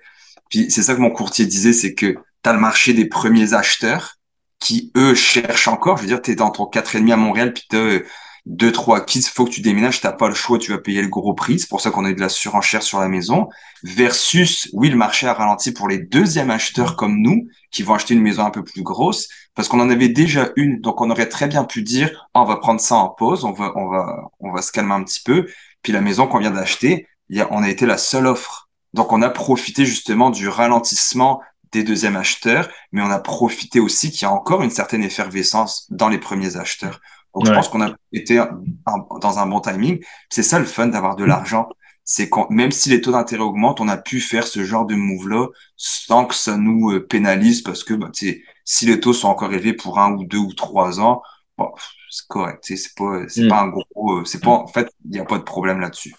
[0.51, 3.55] Puis c'est ça que mon courtier disait, c'est que tu as le marché des premiers
[3.55, 4.17] acheteurs
[4.61, 5.97] qui eux cherchent encore.
[5.97, 8.01] Je veux dire, tu es dans ton quatre et demi à Montréal, puis tu as
[8.47, 11.09] deux trois kits, faut que tu déménages, t'as pas le choix, tu vas payer le
[11.09, 11.59] gros prix.
[11.59, 13.49] C'est pour ça qu'on a eu de la surenchère sur la maison.
[13.83, 18.15] Versus, oui, le marché a ralenti pour les deuxièmes acheteurs comme nous qui vont acheter
[18.15, 20.81] une maison un peu plus grosse parce qu'on en avait déjà une.
[20.81, 23.53] Donc on aurait très bien pu dire, Ah, on va prendre ça en pause, on
[23.53, 25.47] va on va on va se calmer un petit peu.
[25.83, 28.71] Puis la maison qu'on vient d'acheter, il y a, on a été la seule offre.
[28.95, 31.43] Donc, on a profité justement du ralentissement
[31.73, 35.87] des deuxièmes acheteurs, mais on a profité aussi qu'il y a encore une certaine effervescence
[35.91, 37.01] dans les premiers acheteurs.
[37.35, 40.03] Donc, je pense qu'on a été un- un- dans un bon timing.
[40.31, 41.69] C'est ça le fun d'avoir de l'argent.
[42.05, 44.95] C'est quand, même si les taux d'intérêt augmentent, on a pu faire ce genre de
[44.95, 49.15] move-là sans que ça nous euh, pénalise parce que, bah, tu sais, si les taux
[49.15, 51.23] sont encore élevés pour un ou deux ou trois ans,
[51.57, 51.71] bon,
[52.11, 52.63] c'est correct.
[52.65, 53.49] tu sais, C'est pas, Mm.
[53.49, 56.15] pas un gros, euh, c'est pas, en fait, il n'y a pas de problème là-dessus.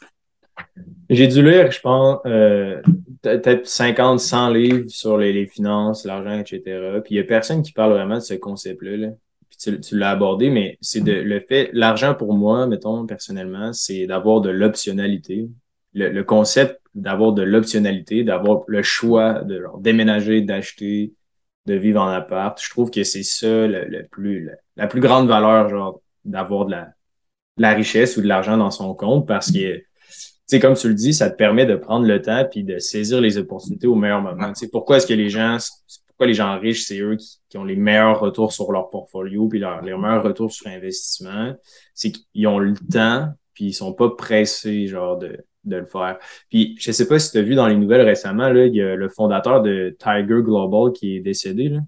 [1.10, 2.82] J'ai dû lire, je pense, euh,
[3.22, 7.00] peut-être 50, 100 livres sur les, les finances, l'argent, etc.
[7.04, 8.98] Puis il y a personne qui parle vraiment de ce concept-là.
[8.98, 9.08] là.
[9.50, 13.72] Puis tu, tu l'as abordé, mais c'est de le fait, l'argent pour moi, mettons, personnellement,
[13.74, 15.48] c'est d'avoir de l'optionnalité.
[15.94, 21.14] Le, le concept d'avoir de l'optionnalité, d'avoir le choix de genre, déménager, d'acheter,
[21.68, 22.60] de vivre en appart.
[22.62, 26.86] Je trouve que c'est ça le, plus, la, plus grande valeur, genre, d'avoir de la,
[27.58, 29.84] de la richesse ou de l'argent dans son compte parce que
[30.50, 33.20] tu comme tu le dis, ça te permet de prendre le temps puis de saisir
[33.20, 34.48] les opportunités au meilleur moment.
[34.54, 35.58] Tu sais, pourquoi est-ce que les gens,
[36.08, 39.50] pourquoi les gens riches, c'est eux qui, qui ont les meilleurs retours sur leur portfolio
[39.50, 41.54] puis leur, les meilleurs retours sur investissement?
[41.94, 46.18] C'est qu'ils ont le temps puis ils sont pas pressés, genre, de, de le faire.
[46.50, 48.82] Puis, je sais pas si tu as vu dans les nouvelles récemment, là, il y
[48.82, 51.80] a le fondateur de Tiger Global qui est décédé, là.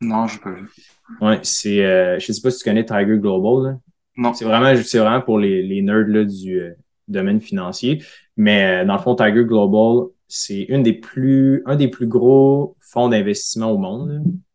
[0.00, 0.68] Non, j'ai pas vu.
[1.20, 3.78] Ouais, c'est, euh, je sais pas si tu connais Tiger Global, là.
[4.16, 4.34] Non.
[4.34, 6.72] C'est vraiment, vraiment pour les, les nerds là, du euh,
[7.06, 8.02] domaine financier.
[8.36, 12.76] Mais euh, dans le fond, Tiger Global, c'est une des plus, un des plus gros
[12.80, 14.10] fonds d'investissement au monde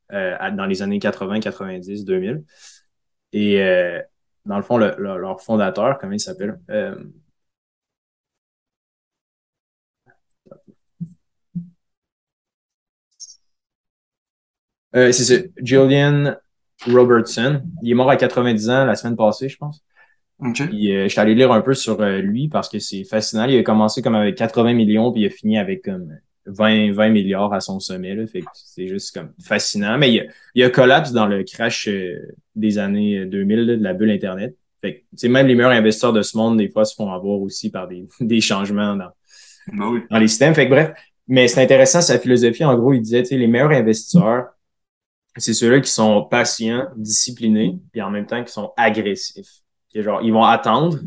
[0.09, 2.43] là, euh, dans les années 80, 90, 2000.
[3.33, 3.63] Et
[4.45, 6.59] dans le fond, le- le- leur fondateur, comment il s'appelle?
[14.95, 16.35] Euh, c'est ça, Julian
[16.85, 17.61] Robertson.
[17.81, 19.83] Il est mort à 90 ans la semaine passée, je pense.
[20.53, 23.45] Puis, euh, je suis allé lire un peu sur euh, lui parce que c'est fascinant.
[23.45, 27.09] Il a commencé comme avec 80 millions, puis il a fini avec comme 20, 20
[27.09, 28.15] milliards à son sommet.
[28.15, 28.25] Là.
[28.25, 29.97] Fait que c'est juste comme fascinant.
[29.99, 30.23] Mais il a,
[30.55, 31.87] il a collapse dans le crash
[32.55, 34.55] des années 2000 là, de la bulle Internet.
[34.81, 37.69] Fait que, même les meilleurs investisseurs de ce monde, des fois, se font avoir aussi
[37.69, 39.11] par des, des changements dans,
[39.67, 40.01] Oui.
[40.09, 40.53] dans les systèmes.
[40.53, 40.91] Fait bref,
[41.27, 44.49] mais c'est intéressant, sa philosophie, en gros, il disait, les meilleurs investisseurs,
[45.37, 49.61] c'est ceux-là qui sont patients, disciplinés, puis en même temps qui sont agressifs.
[49.93, 50.99] Genre, ils vont attendre,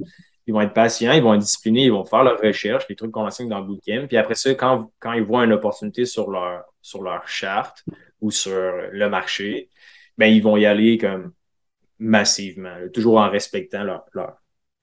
[0.46, 3.10] ils vont être patients, ils vont être disciplinés, ils vont faire leurs recherches, les trucs
[3.10, 4.06] qu'on enseigne dans le bootcamp.
[4.06, 7.84] Puis après ça, quand, quand ils voient une opportunité sur leur, sur leur charte
[8.20, 9.70] ou sur le marché,
[10.16, 11.32] ben, ils vont y aller comme
[11.98, 14.04] massivement, toujours en respectant leur,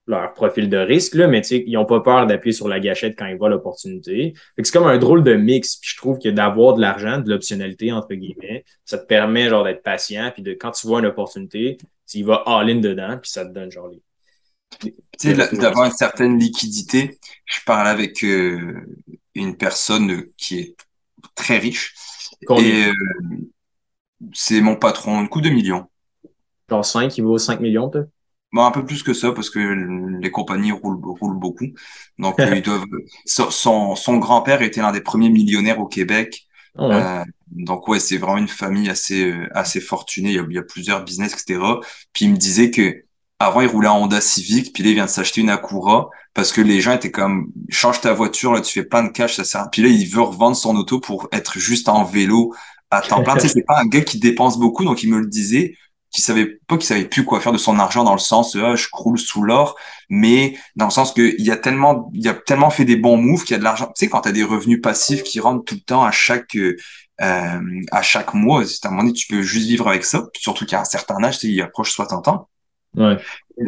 [0.06, 2.80] leur profil de risque, là, mais tu sais, ils n'ont pas peur d'appuyer sur la
[2.80, 4.34] gâchette quand ils voient l'opportunité.
[4.56, 5.76] C'est comme un drôle de mix.
[5.76, 9.64] Puis je trouve que d'avoir de l'argent, de l'optionnalité, entre guillemets, ça te permet genre
[9.64, 13.30] d'être patient, puis de quand tu vois une opportunité, tu y vas all-in dedans, puis
[13.30, 14.02] ça te donne genre les.
[14.80, 17.18] Tu sais, d'avoir une certaine liquidité.
[17.44, 18.86] Je parle avec euh,
[19.34, 20.76] une personne qui est
[21.34, 21.94] très riche
[22.46, 22.64] Combien?
[22.64, 22.92] et euh,
[24.32, 25.86] c'est mon patron, une coupe de millions.
[26.68, 28.08] Genre 5, il vaut 5 millions, peut-être?
[28.52, 31.68] Bon, un peu plus que ça parce que les compagnies roulent, roulent beaucoup.
[32.18, 32.84] Donc, euh, ils doivent.
[33.24, 36.46] Son, grand-père était l'un des premiers millionnaires au Québec.
[36.76, 36.94] Ah ouais.
[36.94, 40.30] Euh, donc ouais, c'est vraiment une famille assez euh, assez fortunée.
[40.30, 41.60] Il y, a, il y a plusieurs business, etc.
[42.12, 43.04] Puis il me disait que
[43.38, 46.52] avant il roulait en Honda Civic, puis là il vient de s'acheter une Acura parce
[46.52, 49.44] que les gens étaient comme change ta voiture là, tu fais plein de cash, ça
[49.44, 49.68] sert.
[49.70, 52.54] Puis là il veut revendre son auto pour être juste en vélo
[52.90, 53.34] à temps plein.
[53.34, 55.76] tu sais, c'est pas un gars qui dépense beaucoup, donc il me le disait
[56.12, 58.76] qui savait pas qu'il savait plus quoi faire de son argent dans le sens ah,
[58.76, 59.76] je croule sous l'or
[60.08, 62.96] mais dans le sens que il y a tellement il y a tellement fait des
[62.96, 65.22] bons moves qu'il y a de l'argent tu sais quand tu as des revenus passifs
[65.22, 69.14] qui rentrent tout le temps à chaque euh, à chaque mois à un moment donné
[69.14, 71.92] tu peux juste vivre avec ça surtout qu'à un certain âge tu sais, il approche
[71.92, 72.48] 60 ans
[72.94, 73.16] Ouais.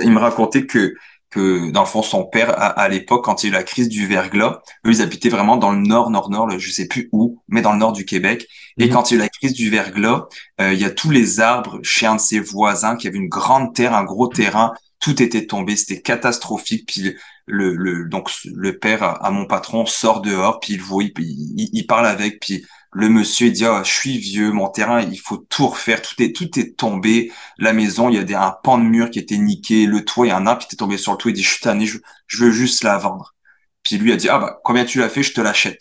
[0.02, 0.94] il me racontait que
[1.34, 3.62] que dans le fond son père à, à l'époque quand il y a eu la
[3.64, 6.86] crise du verglas eux ils habitaient vraiment dans le nord nord nord là, je sais
[6.88, 8.46] plus où mais dans le nord du Québec.
[8.78, 8.90] Et Mhm.
[8.90, 10.26] quand il y a eu la crise du verglas
[10.60, 13.28] euh, il y a tous les arbres chez un de ses voisins qui avait une
[13.28, 14.72] grande terre un gros terrain.
[15.00, 15.76] Tout était tombé.
[15.76, 16.86] C'était catastrophique.
[16.86, 17.14] Puis
[17.46, 20.60] le, le donc le père à, à mon patron sort dehors.
[20.60, 22.40] Puis il voit il, il, il parle avec.
[22.40, 26.22] Puis Le monsieur dit ah, je suis vieux, mon terrain il faut tout refaire, tout
[26.22, 29.18] est tout est tombé, la maison il y a des, un pan de mur qui
[29.18, 31.30] était niqué, le toit il y a un arbre qui était tombé sur le toit,
[31.32, 33.34] il dit je suis tanné, je, je veux juste la vendre.
[33.82, 35.80] Puis lui a dit ah bah combien tu l'as fait, je te l'achète.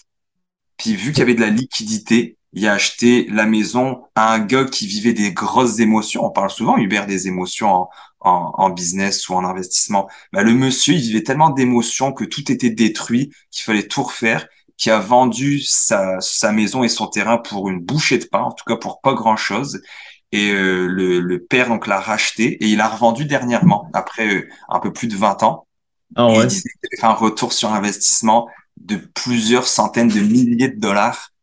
[0.78, 4.40] Puis vu qu'il y avait de la liquidité, il a acheté la maison à un
[4.40, 6.26] gars qui vivait des grosses émotions.
[6.26, 10.08] On parle souvent, Hubert, des émotions en, en, en business ou en investissement.
[10.32, 14.48] Bah, le monsieur, il vivait tellement d'émotions que tout était détruit, qu'il fallait tout refaire,
[14.84, 18.52] qui a vendu sa, sa maison et son terrain pour une bouchée de pain, en
[18.52, 19.82] tout cas pour pas grand-chose.
[20.34, 24.50] Et euh, le, le, père donc l'a racheté et il a revendu dernièrement, après euh,
[24.68, 25.68] un peu plus de 20 ans.
[26.18, 26.44] Oh, ouais.
[26.44, 30.80] il disait qu'il avait fait un retour sur investissement de plusieurs centaines de milliers de
[30.82, 31.34] dollars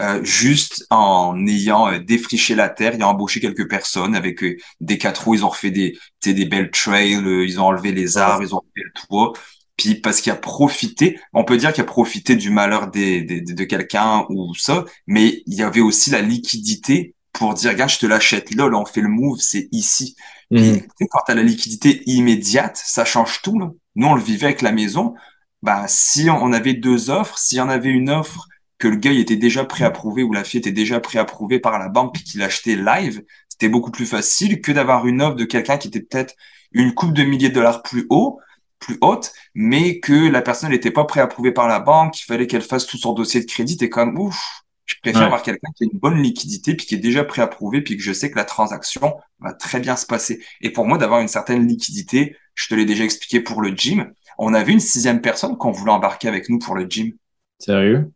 [0.00, 4.56] euh, juste en ayant euh, défriché la terre, il a embauché quelques personnes avec euh,
[4.80, 8.42] des quatre roues, ils ont refait des, des belles trails, ils ont enlevé les arbres,
[8.42, 9.32] ils ont fait le toit.
[9.76, 13.40] Puis parce qu'il a profité, on peut dire qu'il a profité du malheur des, des
[13.40, 17.98] de quelqu'un ou ça, mais il y avait aussi la liquidité pour dire, regarde, je
[17.98, 20.16] te l'achète là, là, on fait le move, c'est ici.
[20.50, 20.76] Mmh.
[21.10, 23.58] quand tu as la liquidité immédiate, ça change tout.
[23.58, 23.70] Là.
[23.96, 25.14] Nous, on le vivait avec la maison.
[25.62, 28.46] Bah, si on avait deux offres, s'il y en avait une offre
[28.78, 32.14] que le gars était déjà préapprouvé ou la fille était déjà préapprouvée par la banque
[32.14, 35.88] puis qu'il achetait live, c'était beaucoup plus facile que d'avoir une offre de quelqu'un qui
[35.88, 36.34] était peut-être
[36.72, 38.40] une coupe de milliers de dollars plus haut,
[38.84, 42.62] plus haute, mais que la personne n'était pas préapprouvée par la banque, il fallait qu'elle
[42.62, 45.86] fasse tout son dossier de crédit, et comme ouf, je préfère avoir quelqu'un qui a
[45.90, 49.16] une bonne liquidité puis qui est déjà préapprouvé puis que je sais que la transaction
[49.40, 50.44] va très bien se passer.
[50.60, 54.12] Et pour moi, d'avoir une certaine liquidité, je te l'ai déjà expliqué pour le gym.
[54.36, 57.12] On avait une sixième personne qu'on voulait embarquer avec nous pour le gym.
[57.58, 58.12] Sérieux?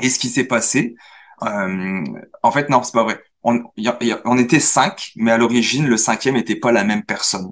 [0.00, 0.94] Et ce qui s'est passé,
[1.42, 2.04] euh,
[2.44, 3.20] en fait, non, c'est pas vrai.
[3.42, 3.60] On,
[4.24, 7.50] on était cinq, mais à l'origine, le cinquième n'était pas la même personne.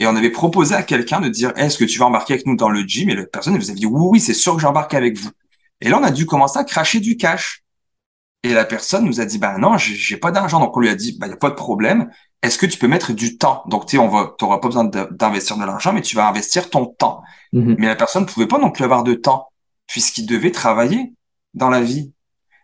[0.00, 2.56] Et on avait proposé à quelqu'un de dire, est-ce que tu vas embarquer avec nous
[2.56, 3.10] dans le gym?
[3.10, 5.30] Et la personne, vous avait dit, oui, oui, c'est sûr que j'embarque avec vous.
[5.82, 7.62] Et là, on a dû commencer à cracher du cash.
[8.42, 10.58] Et la personne nous a dit, bah non, j'ai pas d'argent.
[10.58, 12.10] Donc on lui a dit, bah y a pas de problème.
[12.42, 13.62] Est-ce que tu peux mettre du temps?
[13.66, 16.70] Donc tu sais, on va, t'auras pas besoin d'investir de, l'argent, mais tu vas investir
[16.70, 17.20] ton temps.
[17.52, 17.76] Mm-hmm.
[17.78, 19.48] Mais la personne ne pouvait pas non plus avoir de temps
[19.86, 21.12] puisqu'il devait travailler
[21.52, 22.12] dans la vie.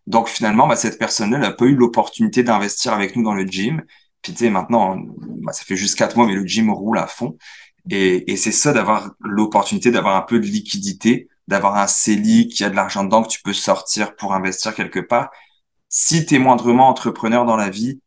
[0.07, 3.83] Donc finalement, bah, cette personne-là n'a pas eu l'opportunité d'investir avec nous dans le gym.
[4.23, 4.97] Puis tu sais, maintenant,
[5.43, 7.37] bah, ça fait juste quatre mois, mais le gym roule à fond.
[7.91, 12.65] Et, et c'est ça d'avoir l'opportunité d'avoir un peu de liquidité, d'avoir un CELI qui
[12.65, 15.31] a de l'argent dedans que tu peux sortir pour investir quelque part.
[15.89, 18.01] Si tu es moindrement entrepreneur dans la vie,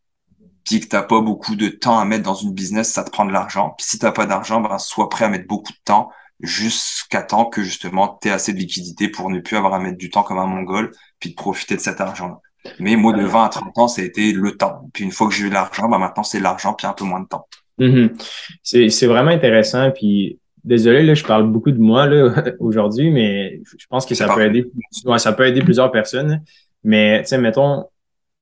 [0.66, 3.26] puis que t'as pas beaucoup de temps à mettre dans une business, ça te prend
[3.26, 3.74] de l'argent.
[3.78, 7.46] Puis si t'as pas d'argent, ben, sois prêt à mettre beaucoup de temps jusqu'à temps
[7.46, 10.24] que justement tu aies assez de liquidité pour ne plus avoir à mettre du temps
[10.24, 12.40] comme un mongol, puis de profiter de cet argent-là.
[12.80, 14.90] Mais moi, de 20 à 30 ans, ça a été le temps.
[14.94, 17.22] Puis une fois que j'ai eu l'argent, bah maintenant c'est l'argent, puis un peu moins
[17.22, 17.48] de temps.
[17.80, 18.90] Mm-hmm.
[18.90, 19.92] C'est vraiment intéressant.
[19.92, 22.08] Puis désolé, là, je parle beaucoup de moi
[22.60, 24.66] aujourd'hui, mais je pense que ça peut aider.
[25.06, 26.44] Ouais, ça peut aider plusieurs personnes.
[26.84, 27.86] Mais tu sais, mettons,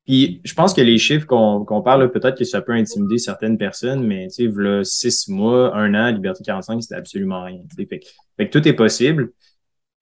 [0.08, 4.08] puis je pense que les chiffres qu'on parle, peut-être que ça peut intimider certaines personnes,
[4.08, 7.60] mais tu sais, voilà, six mois, un an, Liberté 45, c'était absolument rien.
[7.76, 7.86] Fait,
[8.38, 9.32] fait, que tout est possible.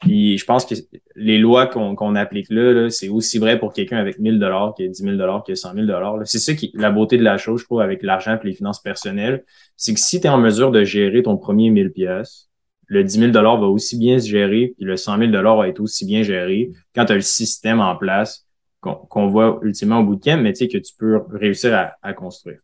[0.02, 0.76] Puis je pense que
[1.16, 5.04] les lois qu'on applique là, c'est aussi vrai pour quelqu'un avec 1000 dollars que 10
[5.04, 6.20] 000 dollars que 100 000 dollars.
[6.26, 8.82] C'est ça qui la beauté de la chose, je trouve, avec l'argent et les finances
[8.82, 9.44] personnelles,
[9.78, 12.50] c'est que si tu es en mesure de gérer ton premier 1000 pièces,
[12.88, 15.68] le 10 000 dollars va aussi bien se gérer, puis le 100 000 dollars va
[15.68, 18.46] être aussi bien géré quand tu as le système en place
[18.82, 22.14] qu'on voit ultimement au bout de camp, mais tu sais, que tu peux réussir à,
[22.14, 22.60] construire.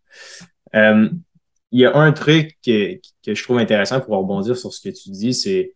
[0.76, 1.10] Euh,
[1.72, 4.94] il y a un truc que, que, je trouve intéressant pour rebondir sur ce que
[4.94, 5.74] tu dis, c'est,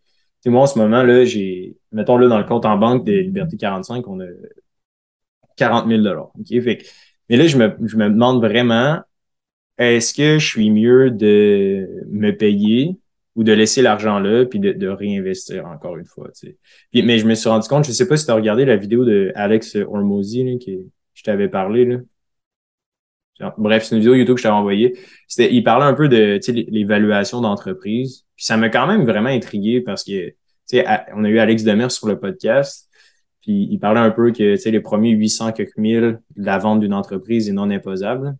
[0.49, 3.57] moi, en ce moment, là, j'ai, mettons, là, dans le compte en banque de Liberté
[3.57, 4.27] 45, on a
[5.57, 6.61] 40 000 OK?
[6.61, 6.85] Fait,
[7.29, 8.99] mais là, je me, je me demande vraiment,
[9.77, 12.97] est-ce que je suis mieux de me payer
[13.35, 16.27] ou de laisser l'argent là puis de, de, réinvestir encore une fois.
[16.27, 16.57] Tu sais?
[16.91, 18.77] Puis, mais je me suis rendu compte, je sais pas si tu as regardé la
[18.77, 20.79] vidéo de Alex Hormozy qui
[21.13, 21.97] je t'avais parlé là.
[23.57, 24.97] Bref, c'est une vidéo YouTube que je t'avais envoyée.
[25.27, 28.25] C'était, il parlait un peu de l'évaluation d'entreprise.
[28.35, 31.63] Puis ça m'a quand même vraiment intrigué parce que tu sais, on a eu Alex
[31.63, 32.89] Demers sur le podcast.
[33.41, 36.57] Puis il parlait un peu que tu sais, les premiers 800 quelques mille de la
[36.57, 38.35] vente d'une entreprise est non imposable.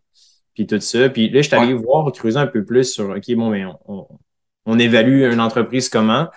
[0.54, 1.10] Puis tout ça.
[1.10, 4.08] Puis là, je suis allé voir, creuser un peu plus sur OK, bon, mais on
[4.66, 6.28] on évalue une entreprise comment?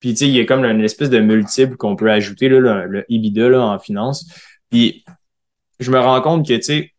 [0.00, 2.86] Puis, tu sais, il y a comme une espèce de multiple qu'on peut ajouter, là,
[2.86, 4.26] le, EBITDA là, en finance.
[4.70, 5.04] Puis,
[5.80, 6.92] je me rends compte que, tu sais,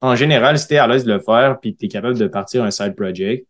[0.00, 2.26] en général, si tu es à l'aise de le faire, puis tu es capable de
[2.26, 3.46] partir un side project,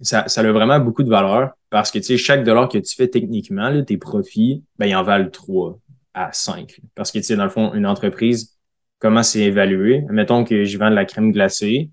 [0.00, 3.08] ça, ça a vraiment beaucoup de valeur parce que, tu chaque dollar que tu fais
[3.08, 5.78] techniquement, tes profits, ben, ils en valent 3
[6.14, 6.80] à 5.
[6.94, 8.58] Parce que, tu sais, dans le fond, une entreprise,
[8.98, 10.04] comment c'est évalué?
[10.10, 11.90] Mettons que je vends de la crème glacée,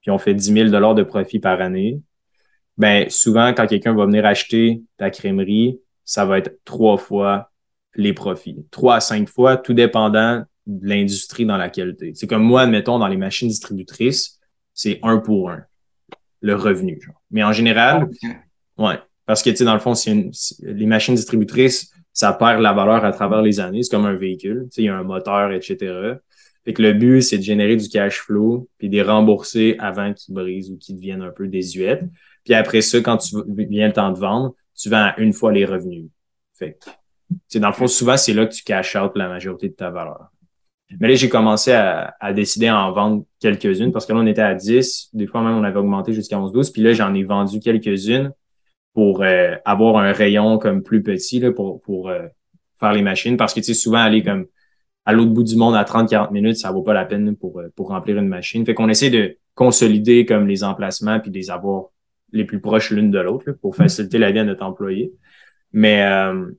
[0.00, 2.00] puis on fait 10 000 de profit par année
[2.80, 7.50] ben souvent, quand quelqu'un va venir acheter ta crèmerie, ça va être trois fois
[7.94, 8.64] les profits.
[8.70, 10.44] Trois à cinq fois, tout dépendant
[10.78, 12.14] de l'industrie dans laquelle tu es.
[12.14, 14.38] C'est comme moi, admettons, dans les machines distributrices,
[14.74, 15.64] c'est un pour un,
[16.40, 17.00] le revenu.
[17.30, 18.08] Mais en général,
[18.78, 19.94] ouais, parce que, tu sais, dans le fond,
[20.62, 23.82] les machines distributrices, ça perd la valeur à travers les années.
[23.82, 24.64] C'est comme un véhicule.
[24.64, 25.76] Tu sais, il y a un moteur, etc.
[26.64, 30.12] Fait que le but, c'est de générer du cash flow puis de les rembourser avant
[30.12, 32.04] qu'ils brisent ou qu'ils deviennent un peu désuètes.
[32.44, 35.64] Puis après ça, quand tu viens le temps de vendre, tu vends une fois les
[35.64, 36.06] revenus.
[36.54, 36.78] Fait
[37.52, 39.90] que, dans le fond, souvent, c'est là que tu cash out la majorité de ta
[39.90, 40.30] valeur.
[40.98, 44.42] Mais là, j'ai commencé à, décider à en vendre quelques-unes parce que là, on était
[44.42, 45.10] à 10.
[45.12, 46.72] Des fois, même, on avait augmenté jusqu'à 11-12.
[46.72, 48.32] Puis là, j'en ai vendu quelques-unes
[48.92, 52.26] pour euh, avoir un rayon comme plus petit là, pour, pour euh,
[52.80, 53.36] faire les machines.
[53.36, 54.46] Parce que, tu sais, souvent, aller comme
[55.04, 57.68] à l'autre bout du monde à 30-40 minutes, ça vaut pas la peine pour, euh,
[57.76, 58.66] pour remplir une machine.
[58.66, 61.84] Fait qu'on essaie de consolider comme les emplacements puis de les avoir
[62.32, 65.12] les plus proches l'une de l'autre pour faciliter la vie à notre employé.
[65.72, 66.04] Mais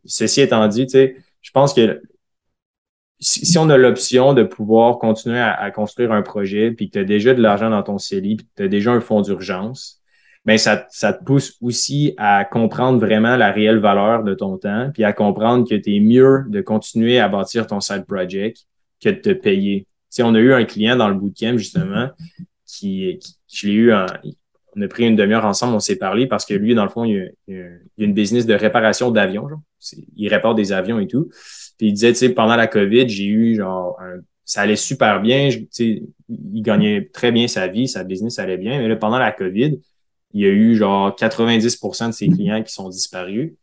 [0.06, 2.02] ceci étant dit, tu sais, je pense que
[3.22, 7.04] si, on a l'option de pouvoir continuer à, construire un projet, puis que tu as
[7.04, 10.02] déjà de l'argent dans ton CELI, puis que tu as déjà un fonds d'urgence,
[10.44, 14.90] ben ça, ça te pousse aussi à comprendre vraiment la réelle valeur de ton temps,
[14.92, 18.66] puis à comprendre que tu es mieux de continuer à bâtir ton side project
[19.00, 19.86] que de te payer.
[20.12, 22.10] Tu on a eu un client dans le bootcamp, justement,
[22.66, 23.94] qui, qui je l'ai eu,
[24.76, 27.04] on a pris une demi-heure ensemble, on s'est parlé parce que lui, dans le fond,
[27.04, 27.68] il, a, a
[28.00, 29.48] une business de réparation d'avions.
[30.16, 31.30] Il répare des avions et tout.
[31.82, 34.00] Puis il disait, tu sais, pendant la COVID, j'ai eu genre
[34.46, 35.50] ça allait super bien.
[35.50, 38.78] Tu sais, il gagnait très bien sa vie, sa business allait bien.
[38.78, 39.80] Mais là, pendant la COVID,
[40.36, 43.54] il y a eu genre 90% de ses clients qui sont disparus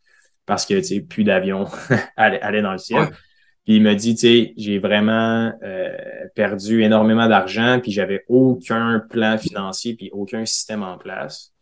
[0.47, 1.67] parce que, tu sais, plus d'avions
[2.17, 3.07] allaient dans le ciel.
[3.65, 5.97] Puis il m'a dit, tu sais, j'ai vraiment euh,
[6.35, 11.53] perdu énormément d'argent, puis j'avais aucun plan financier, puis aucun système en place.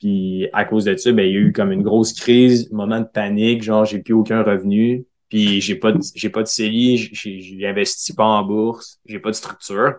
[0.00, 3.00] Puis à cause de ça, ben, il y a eu comme une grosse crise, moment
[3.00, 5.04] de panique, genre j'ai plus aucun revenu.
[5.28, 9.30] Puis j'ai pas de, j'ai pas de CELI, j'ai investi pas en bourse, j'ai pas
[9.30, 9.98] de structure.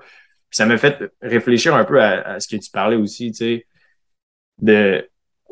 [0.52, 3.68] Ça m'a fait réfléchir un peu à, ce que tu parlais aussi, tu sais,
[4.62, 5.08] de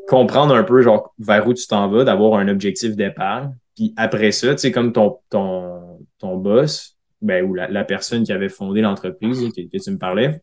[0.07, 3.55] comprendre un peu genre vers où tu t'en vas, d'avoir un objectif d'épargne.
[3.75, 8.31] Puis après ça, tu sais, comme ton, ton, ton boss, ben, ou la, personne qui
[8.31, 10.41] avait fondé l'entreprise que, que, tu me parlais,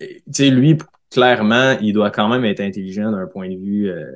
[0.00, 0.76] tu sais, lui,
[1.10, 4.10] clairement, il doit quand même être intelligent d'un point de vue euh,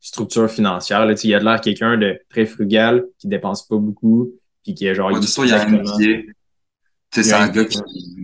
[0.00, 1.04] structure financière.
[1.04, 4.32] Là, il y a de l'air quelqu'un de très frugal, qui dépense pas beaucoup,
[4.62, 5.12] puis qui est genre...
[5.12, 5.82] Ouais, il, y a un.
[7.10, 7.78] C'est un gars qui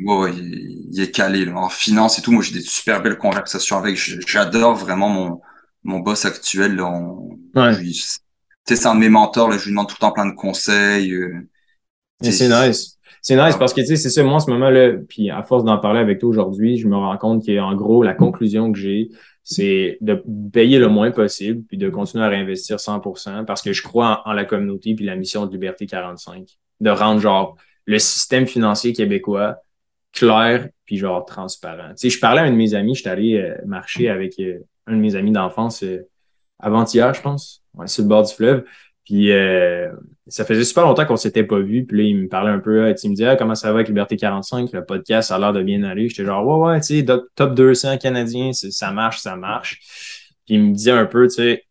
[0.05, 2.33] ouais, il, est calé là, en finance et tout.
[2.33, 3.97] Moi, j'ai des super belles conversations avec.
[4.27, 5.41] J'adore vraiment mon,
[5.85, 6.77] mon boss actuel.
[6.77, 6.93] Là,
[7.55, 7.73] ouais.
[8.67, 9.49] C'est un de mes mentors.
[9.49, 11.13] Là, je lui demande tout le temps plein de conseils.
[11.13, 11.49] Euh,
[12.23, 12.99] c'est nice.
[13.25, 15.65] C'est nice parce que tu sais, c'est ça, moi en ce moment-là, puis à force
[15.65, 19.09] d'en parler avec toi aujourd'hui, je me rends compte qu'en gros, la conclusion que j'ai,
[19.43, 20.23] c'est de
[20.53, 24.35] payer le moins possible, puis de continuer à réinvestir 100% parce que je crois en,
[24.35, 26.47] la communauté puis la mission de Liberté 45,
[26.81, 27.57] de rendre genre
[27.87, 29.57] le système financier québécois
[30.13, 31.89] clair puis genre transparent.
[31.93, 34.39] Tu sais, je parlais à un de mes amis, je suis allé euh, marcher avec
[34.39, 36.07] euh, un de mes amis d'enfance euh,
[36.59, 38.65] avant-hier, je pense, ouais, sur le bord du fleuve.
[39.07, 39.91] Puis euh,
[40.27, 41.85] ça faisait super longtemps qu'on s'était pas vu.
[41.85, 43.89] Puis là, il me parlait un peu, il me disait ah, comment ça va avec
[43.89, 46.09] Liberté 45, le podcast, ça a l'air de bien aller.
[46.09, 49.81] J'étais genre Ouais, ouais, tu sais, top 200 canadiens, ça marche, ça marche.
[50.47, 51.65] Puis il me disait un peu, tu sais,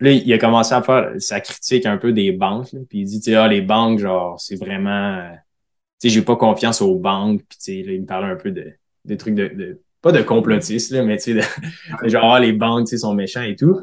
[0.00, 2.70] là, il a commencé à faire sa critique un peu des banques.
[2.88, 5.28] puis il dit, tu sais, ah, les banques, genre, c'est vraiment.
[6.00, 7.42] Tu sais, j'ai pas confiance aux banques.
[7.48, 8.72] Puis tu sais, il me parlait un peu de,
[9.04, 11.48] des trucs de, pas de complotistes, là, mais tu sais,
[12.08, 13.80] genre, ah, les banques, tu sais, sont méchants et tout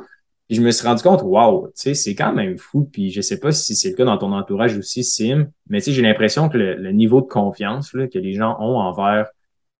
[0.49, 2.89] je me suis rendu compte, wow, c'est quand même fou.
[2.91, 6.01] Puis je sais pas si c'est le cas dans ton entourage aussi, Sim, mais j'ai
[6.01, 9.27] l'impression que le, niveau de confiance là, que les gens ont envers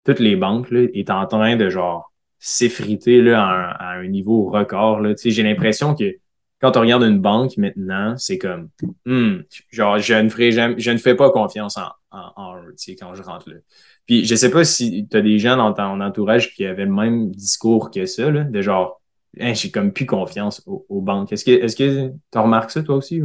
[0.05, 3.41] toutes les banques là, est en train de genre s'effriter là,
[3.79, 5.01] à, un, niveau record.
[5.23, 6.15] J'ai l'impression que
[6.59, 8.69] quand on regarde une banque maintenant, c'est comme
[9.05, 9.37] hmm,
[9.71, 12.55] genre je ne ferai jamais, je ne fais pas confiance en, en,
[12.99, 13.57] quand je rentre là.
[14.05, 16.93] Puis je sais pas si tu as des gens dans ton entourage qui avaient le
[16.93, 19.01] même discours que ça, là, de genre
[19.39, 21.31] J'ai comme plus confiance aux, banques.
[21.31, 23.21] Est-ce que est-ce que tu remarques ça toi aussi?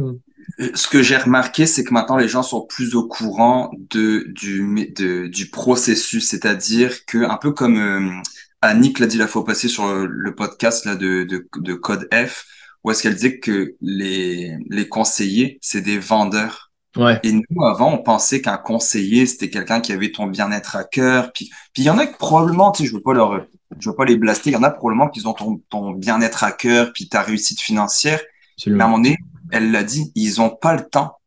[0.75, 4.93] Ce que j'ai remarqué, c'est que maintenant les gens sont plus au courant de, du,
[5.29, 8.21] du processus, c'est-à-dire que un peu comme euh,
[8.61, 12.45] Annick l'a dit la fois passée sur le, podcast là, de, de, de, Code F,
[12.83, 16.72] où est-ce qu'elle dit que les, les conseillers, c'est des vendeurs.
[16.95, 17.19] Ouais.
[17.23, 21.31] Et nous, avant, on pensait qu'un conseiller, c'était quelqu'un qui avait ton bien-être à cœur.
[21.33, 23.45] Puis, puis il y en a que probablement, tu sais, je veux pas leur
[23.79, 24.51] je veux pas les blaster.
[24.51, 28.21] Il y en a probablement qui ont ton, bien-être à cœur, puis ta réussite financière.
[28.67, 29.17] Mais à un moment donné,
[29.51, 31.17] elle l'a dit, ils ont pas le temps.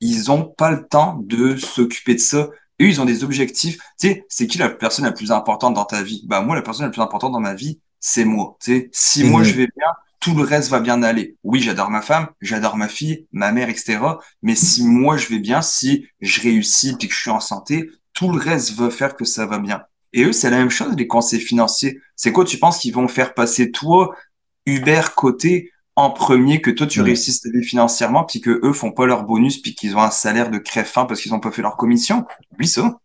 [0.00, 2.48] Ils ont pas le temps de s'occuper de ça.
[2.80, 3.78] Eux, ils ont des objectifs.
[3.98, 6.22] Tu sais, c'est qui la personne la plus importante dans ta vie?
[6.26, 8.56] Bah, moi, la personne la plus importante dans ma vie, c'est moi.
[8.60, 9.88] Tu sais, si moi, je vais bien,
[10.20, 11.36] tout le reste va bien aller.
[11.44, 13.98] Oui, j'adore ma femme, j'adore ma fille, ma mère, etc.
[14.42, 17.90] Mais si moi je vais bien, si je réussis puis que je suis en santé,
[18.12, 19.82] tout le reste va faire que ça va bien.
[20.12, 22.00] Et eux, c'est la même chose, les conseils financiers.
[22.16, 24.16] C'est quoi, tu penses qu'ils vont faire passer toi,
[24.64, 28.92] Hubert, côté, en premier, que toi, tu réussisses ta vie financièrement, puis que eux font
[28.92, 31.62] pas leur bonus, puis qu'ils ont un salaire de crève-fin parce qu'ils ont pas fait
[31.62, 32.24] leur commission?
[32.58, 32.98] Oui, ça.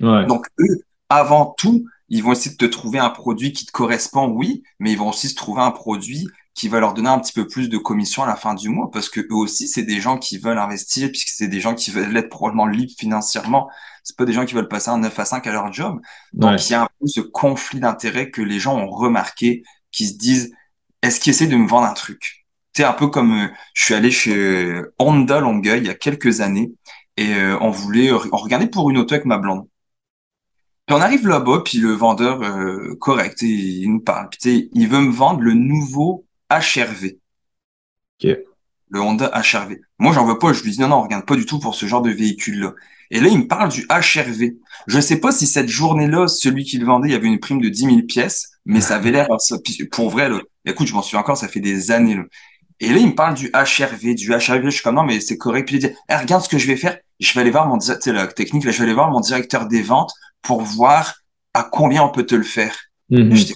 [0.00, 0.26] Ouais.
[0.26, 4.28] Donc, eux, avant tout, ils vont essayer de te trouver un produit qui te correspond,
[4.28, 7.34] oui, mais ils vont aussi se trouver un produit qui va leur donner un petit
[7.34, 10.00] peu plus de commission à la fin du mois parce que eux aussi, c'est des
[10.00, 13.68] gens qui veulent investir puisque c'est des gens qui veulent être probablement libres financièrement.
[14.02, 16.00] C'est pas des gens qui veulent passer un 9 à 5 à leur job.
[16.32, 20.06] Donc, il y a un peu ce conflit d'intérêts que les gens ont remarqué qui
[20.08, 20.54] se disent,
[21.02, 22.46] est-ce qu'ils essaient de me vendre un truc?
[22.74, 26.40] C'est un peu comme, euh, je suis allé chez Honda Longueuil il y a quelques
[26.40, 26.72] années
[27.18, 29.66] et euh, on voulait, on regardait pour une auto avec ma blonde.
[30.86, 34.28] Puis on arrive là-bas, puis le vendeur euh, correct, il nous parle.
[34.30, 37.18] Puis il veut me vendre le nouveau HRV.
[38.18, 38.44] Okay.
[38.88, 39.76] Le Honda HRV.
[39.98, 40.52] Moi, j'en veux pas.
[40.52, 42.74] Je lui dis non, non, on regarde pas du tout pour ce genre de véhicule-là.
[43.10, 44.54] Et là, il me parle du HRV.
[44.86, 47.60] Je sais pas si cette journée-là, celui qui le vendait, il y avait une prime
[47.60, 49.28] de 10 000 pièces, mais ça avait l'air
[49.92, 50.28] pour vrai.
[50.28, 52.16] Là, écoute, je m'en souviens encore, ça fait des années.
[52.16, 52.22] Là.
[52.80, 54.64] Et là, il me parle du HRV, du HRV.
[54.64, 55.66] Je suis comme non, mais c'est correct.
[55.66, 56.98] Puis il dit, eh, regarde ce que je vais faire.
[57.20, 58.64] Je vais aller voir mon la technique.
[58.64, 61.14] Là, je vais aller voir mon directeur des ventes pour voir
[61.54, 62.76] à combien on peut te le faire.
[63.08, 63.54] Il, se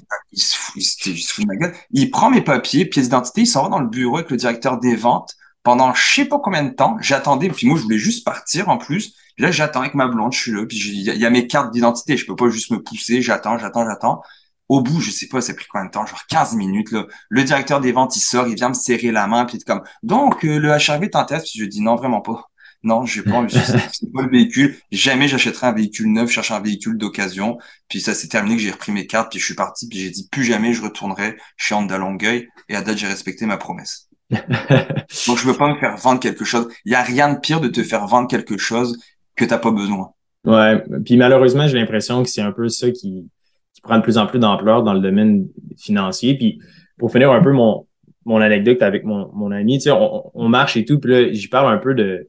[0.57, 1.74] fout, il, se, fout de ma gueule.
[1.90, 4.78] Il prend mes papiers, pièces d'identité, il s'en va dans le bureau avec le directeur
[4.78, 5.34] des ventes.
[5.62, 8.78] Pendant je sais pas combien de temps, j'attendais, puis moi je voulais juste partir en
[8.78, 9.11] plus.
[9.36, 11.72] Puis là j'attends avec ma blonde, je suis là, puis il y, a mes cartes
[11.72, 14.22] d'identité, je peux pas juste me pousser, j'attends, j'attends, j'attends.
[14.68, 17.07] Au bout, je sais pas, ça a pris combien de temps, genre 15 minutes là.
[17.28, 19.64] Le directeur des ventes, il sort, il vient me serrer la main, puis il est
[19.64, 22.49] comme donc euh, le HRV t'intéresse, puis je dis non vraiment pas.
[22.83, 23.55] Non, j'ai pas envie.
[23.93, 24.76] C'est pas le véhicule.
[24.91, 27.59] Jamais j'achèterai un véhicule neuf, chercher un véhicule d'occasion.
[27.89, 30.11] Puis ça s'est terminé que j'ai repris mes cartes, puis je suis parti, puis j'ai
[30.11, 32.49] dit plus jamais je retournerai chez Honda Longueuil.
[32.68, 34.09] Et à date, j'ai respecté ma promesse.
[34.31, 36.68] Donc je veux pas me faire vendre quelque chose.
[36.85, 38.99] Il y a rien de pire de te faire vendre quelque chose
[39.37, 40.12] que t'as pas besoin.
[40.45, 40.83] Ouais.
[41.05, 43.28] Puis malheureusement, j'ai l'impression que c'est un peu ça qui,
[43.74, 46.37] qui prend de plus en plus d'ampleur dans le domaine financier.
[46.39, 46.61] Puis
[46.97, 47.87] pour finir un peu mon,
[48.24, 51.33] mon anecdote avec mon, mon ami, tu sais, on, on marche et tout, puis là,
[51.33, 52.28] j'y parle un peu de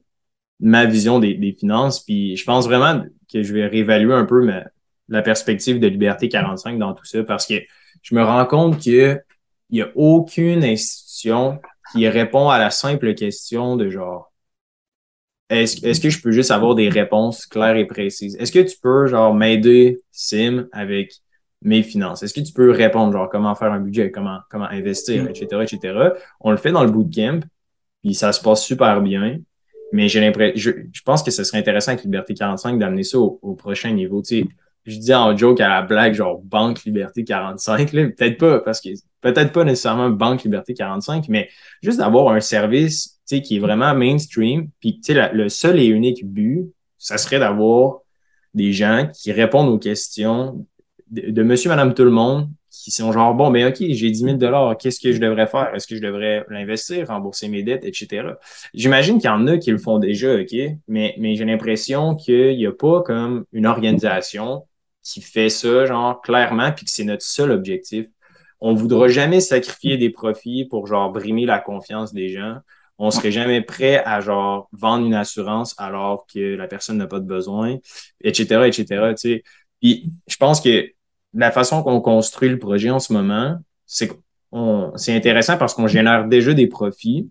[0.62, 2.00] ma vision des, des, finances.
[2.00, 4.62] Puis je pense vraiment que je vais réévaluer un peu ma,
[5.08, 7.54] la perspective de Liberté 45 dans tout ça parce que
[8.02, 9.22] je me rends compte qu'il
[9.70, 11.60] n'y a aucune institution
[11.92, 14.32] qui répond à la simple question de genre
[15.50, 18.36] est-ce est que je peux juste avoir des réponses claires et précises?
[18.36, 21.12] Est-ce que tu peux genre m'aider, Sim, avec
[21.60, 22.22] mes finances?
[22.22, 26.14] Est-ce que tu peux répondre genre comment faire un budget, comment, comment investir, etc., etc.
[26.40, 27.40] On le fait dans le bootcamp,
[28.02, 29.40] puis ça se passe super bien.
[29.92, 33.18] Mais j'ai l'impression, je, je, pense que ce serait intéressant avec Liberté 45 d'amener ça
[33.18, 34.22] au, prochain niveau.
[34.22, 34.48] Tu sais,
[34.86, 38.88] je dis en joke à la blague, genre Banque Liberté 45, peut-être pas, parce que
[39.20, 41.48] peut-être pas nécessairement Banque Liberté 45, mais
[41.82, 44.68] juste d'avoir un service tu sais, qui est vraiment mainstream.
[44.80, 47.98] Puis tu sais, le seul et unique but, ça serait d'avoir
[48.54, 50.66] des gens qui répondent aux questions
[51.10, 54.18] de, de monsieur, madame, tout le monde, qui sont genre, bon, mais OK, j'ai 10
[54.18, 55.74] 000 dollars, qu'est-ce que je devrais faire?
[55.74, 58.28] Est-ce que je devrais l'investir, rembourser mes dettes, etc.
[58.72, 60.54] J'imagine qu'il y en a qui le font déjà, OK,
[60.88, 64.66] mais, mais j'ai l'impression qu'il n'y a pas comme une organisation
[65.02, 68.06] qui fait ça, genre, clairement, puis que c'est notre seul objectif.
[68.60, 72.56] On ne voudra jamais sacrifier des profits pour, genre, brimer la confiance des gens.
[72.98, 77.20] On serait jamais prêt à, genre, vendre une assurance alors que la personne n'a pas
[77.20, 77.76] de besoin,
[78.22, 79.42] etc., etc., tu sais.
[79.80, 80.88] Puis, je pense que
[81.34, 83.56] la façon qu'on construit le projet en ce moment,
[83.86, 84.10] c'est
[84.96, 87.30] c'est intéressant parce qu'on génère déjà des profits.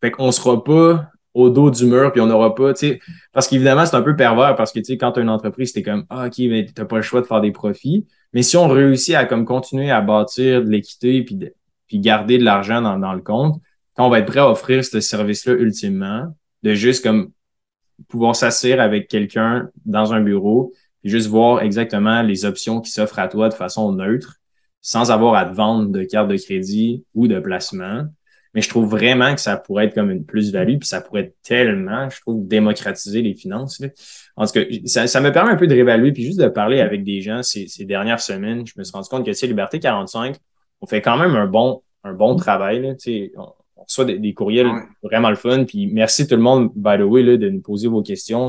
[0.00, 3.00] Fait qu'on sera pas au dos du mur, puis on n'aura pas, tu sais,
[3.32, 5.72] parce qu'évidemment, c'est un peu pervers parce que, tu sais, quand tu as une entreprise,
[5.72, 8.06] t'es comme, ah, OK, mais t'as pas le choix de faire des profits.
[8.32, 11.38] Mais si on réussit à, comme, continuer à bâtir de l'équité puis,
[11.88, 13.60] puis garder de l'argent dans, le compte,
[13.94, 16.26] quand on va être prêt à offrir ce service-là ultimement,
[16.62, 17.32] de juste, comme,
[18.08, 20.72] pouvoir s'asseoir avec quelqu'un dans un bureau,
[21.04, 24.36] juste voir exactement les options qui s'offrent à toi de façon neutre,
[24.80, 28.04] sans avoir à te vendre de carte de crédit ou de placement.
[28.54, 32.08] Mais je trouve vraiment que ça pourrait être comme une plus-value, puis ça pourrait tellement,
[32.08, 33.82] je trouve, démocratiser les finances.
[34.36, 36.80] En tout cas, ça, ça, me permet un peu de réévaluer, puis juste de parler
[36.80, 38.64] avec des gens ces, ces dernières semaines.
[38.64, 40.36] Je me suis rendu compte que, tu sais, Liberté 45,
[40.80, 42.80] on fait quand même un bon, un bon travail.
[42.80, 43.52] Là, tu sais, on,
[43.84, 44.70] reçoit des, courriels
[45.02, 45.64] vraiment le fun.
[45.64, 48.48] Puis merci tout le monde, by the way, là, de nous poser vos questions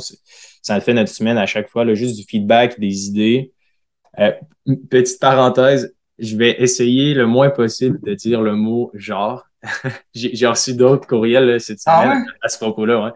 [0.66, 3.54] ça fait notre semaine à chaque fois, là, juste du feedback, des idées.
[4.18, 4.32] Euh,
[4.90, 9.46] petite parenthèse, je vais essayer le moins possible de dire le mot genre.
[10.16, 13.14] J'ai reçu d'autres courriels cette ah semaine à ce propos-là.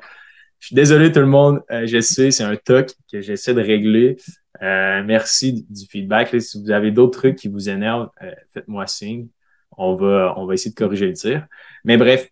[0.59, 3.61] Je suis désolé tout le monde, euh, je sais, c'est un toc que j'essaie de
[3.61, 4.17] régler.
[4.61, 6.39] Euh, merci du feedback.
[6.39, 8.11] si vous avez d'autres trucs qui vous énervent,
[8.53, 9.27] faites-moi signe.
[9.75, 11.47] on, va, on va essayer de corriger le tir.
[11.83, 12.29] Mais bref,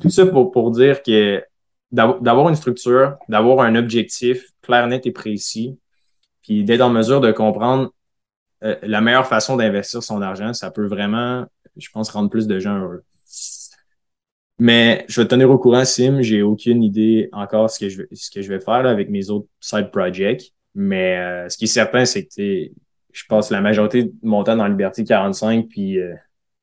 [0.00, 1.42] tout ça pour, pour dire que
[1.92, 5.78] d'avoir une structure, d'avoir un objectif clair, net et précis,
[6.42, 7.92] puis d'être en mesure de comprendre
[8.64, 12.58] euh, la meilleure façon d'investir son argent, ça peut vraiment, je pense, rendre plus de
[12.58, 13.04] gens heureux.
[14.58, 16.22] Mais je vais te tenir au courant, Sim.
[16.22, 19.28] J'ai aucune idée encore ce que je vais, ce que je vais faire avec mes
[19.28, 20.54] autres side projects.
[20.74, 22.70] Mais euh, ce qui est certain, c'est que
[23.12, 26.14] je passe la majorité de mon temps dans Liberté 45, puis euh,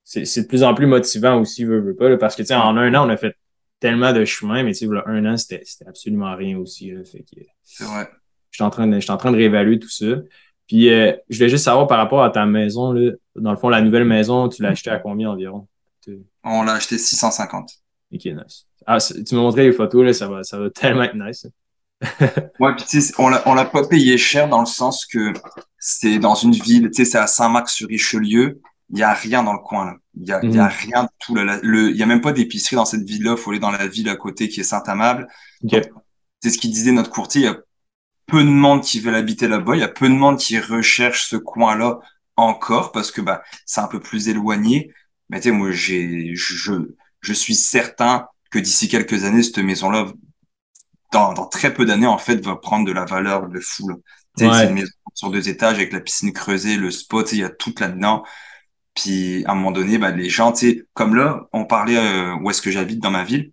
[0.03, 3.07] c'est de plus en plus motivant aussi, veux, veux pas, parce que en un an,
[3.07, 3.35] on a fait
[3.83, 6.93] tellement de chemin, mais tu sais, un an, c'était absolument rien aussi.
[7.03, 8.09] c'est vrai.
[8.49, 10.05] Je suis en train de, je suis en train de réévaluer tout ça.
[10.69, 13.67] Puis euh, je voulais juste savoir par rapport à ta maison, là, dans le fond,
[13.67, 15.67] la nouvelle maison, tu l'as achetée à combien environ?
[16.45, 17.71] On l'a acheté 650.
[18.13, 18.67] Ok, nice.
[18.85, 21.45] Ah, tu m'as montré les photos, là, ça va, ça va tellement être nice.
[22.61, 25.33] ouais, puis tu sais, on l'a, pas payé cher dans le sens que
[25.77, 28.61] c'est dans une ville, tu sais, c'est à Saint-Marc-sur-Richelieu.
[28.91, 29.95] Il y a rien dans le coin, là.
[30.15, 30.71] Il y a, il y a mhm.
[30.71, 31.35] rien de tout.
[31.35, 33.35] Le, il y a même pas d'épicerie dans cette ville-là.
[33.35, 35.27] Faut aller dans la ville à côté qui est Saint-Amable.
[35.69, 37.41] C'est ce qu'il disait notre courtier.
[37.41, 37.57] Il y a
[38.27, 39.75] peu de monde qui veut habiter là-bas.
[39.75, 41.99] Il y a peu de monde qui recherche ce coin-là
[42.35, 44.91] encore parce que bah c'est un peu plus éloigné.
[45.29, 46.73] Mais tu sais, moi j'ai je
[47.21, 50.11] je suis certain que d'ici quelques années cette maison-là
[51.11, 53.89] dans, dans très peu d'années en fait va prendre de la valeur de fou.
[54.35, 57.49] C'est une maison sur deux étages avec la piscine creusée, le spot, il y a
[57.49, 58.23] tout là-dedans.
[58.95, 62.35] Puis à un moment donné, bah, les gens, tu sais, comme là, on parlait euh,
[62.41, 63.51] où est-ce que j'habite dans ma ville.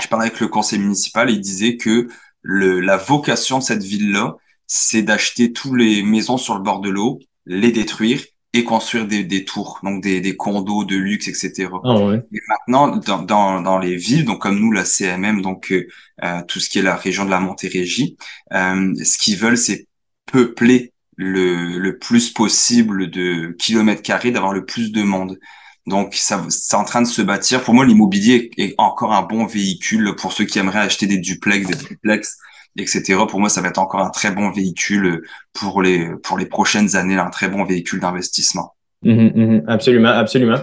[0.00, 2.08] Je parlais avec le conseil municipal et il disait que
[2.40, 6.88] le, la vocation de cette ville-là, c'est d'acheter tous les maisons sur le bord de
[6.88, 8.22] l'eau, les détruire
[8.54, 11.68] et construire des, des tours, donc des, des condos de luxe, etc.
[11.84, 12.20] Ah ouais.
[12.32, 15.86] Et maintenant, dans, dans, dans, les villes, donc comme nous, la CMM, donc euh,
[16.22, 18.16] euh, tout ce qui est la région de la Montérégie,
[18.52, 19.86] euh, ce qu'ils veulent, c'est
[20.30, 20.91] peupler
[21.22, 25.38] le, le plus possible de kilomètres carrés, d'avoir le plus de monde.
[25.86, 27.62] Donc, ça, c'est en train de se bâtir.
[27.62, 31.66] Pour moi, l'immobilier est encore un bon véhicule pour ceux qui aimeraient acheter des duplex,
[31.66, 32.38] des triplex,
[32.76, 33.18] etc.
[33.28, 36.94] Pour moi, ça va être encore un très bon véhicule pour les pour les prochaines
[36.94, 38.74] années, un très bon véhicule d'investissement.
[39.04, 39.64] Mm-hmm, mm-hmm.
[39.66, 40.58] absolument, absolument.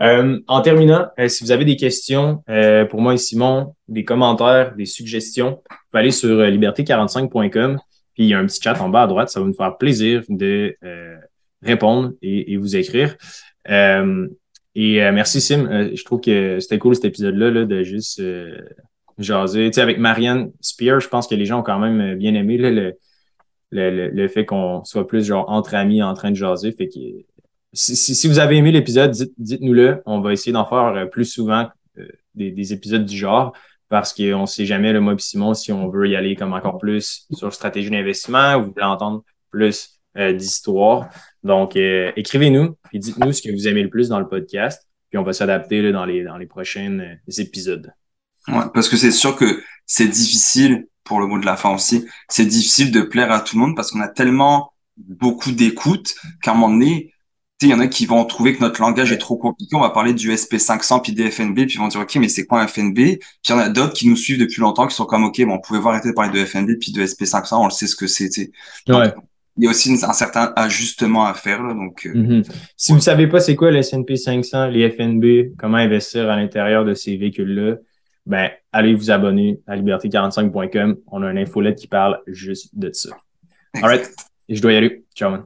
[0.00, 4.04] Euh, en terminant, euh, si vous avez des questions euh, pour moi et Simon, des
[4.04, 7.78] commentaires, des suggestions, vous pouvez aller sur liberté45.com.
[8.18, 9.30] Puis il y a un petit chat en bas à droite.
[9.30, 10.76] Ça va nous faire plaisir de
[11.62, 13.16] répondre et, et, vous écrire.
[14.78, 18.20] Et euh, merci Sim, euh, je trouve que c'était cool cet épisode-là là, de juste
[18.20, 18.60] euh,
[19.18, 19.66] jaser.
[19.70, 22.58] Tu sais, avec Marianne Spear, je pense que les gens ont quand même bien aimé
[22.58, 22.94] là, le,
[23.72, 26.70] le, le, fait qu'on soit plus genre entre amis en train de jaser.
[26.70, 27.00] Fait que
[27.72, 30.00] si, si, vous avez aimé l'épisode, dites, dites-nous-le.
[30.06, 31.68] On va essayer d'en faire plus souvent
[32.36, 33.54] des, des, épisodes du genre
[33.88, 36.52] parce qu'on ne sait jamais, le moi et Simon, si on veut y aller comme
[36.52, 39.98] encore plus sur stratégie d'investissement ou vous voulez entendre plus
[40.34, 41.08] d'histoire.
[41.44, 45.18] Donc, euh, écrivez-nous et dites-nous ce que vous aimez le plus dans le podcast, puis
[45.18, 47.92] on va s'adapter dans les, dans les prochains euh, épisodes.
[48.48, 52.06] Ouais, parce que c'est sûr que c'est difficile, pour le mot de la fin aussi,
[52.28, 56.50] c'est difficile de plaire à tout le monde parce qu'on a tellement beaucoup d'écoute qu'à
[56.50, 57.12] un moment donné,
[57.62, 59.74] il y en a qui vont trouver que notre langage est trop compliqué.
[59.74, 62.46] On va parler du SP500 puis des FNB, puis ils vont dire OK, mais c'est
[62.46, 64.94] quoi un FNB Puis il y en a d'autres qui nous suivent depuis longtemps qui
[64.94, 67.56] sont comme OK, bon, on pouvait voir arrêter de parler de FNB puis de SP500,
[67.56, 68.30] on le sait ce que c'est.
[68.88, 69.12] Ouais
[69.58, 71.62] il y a aussi un certain ajustement à faire.
[71.62, 72.42] Là, donc, euh, mhm.
[72.76, 76.36] Si vous ne savez pas c'est quoi le S&P 500, les FNB, comment investir à
[76.36, 77.76] l'intérieur de ces véhicules-là,
[78.24, 80.98] ben, allez vous abonner à liberté45.com.
[81.08, 83.10] On a un infolette qui parle juste de ça.
[83.74, 84.08] All right.
[84.48, 85.04] Je dois y aller.
[85.14, 85.44] Ciao, man.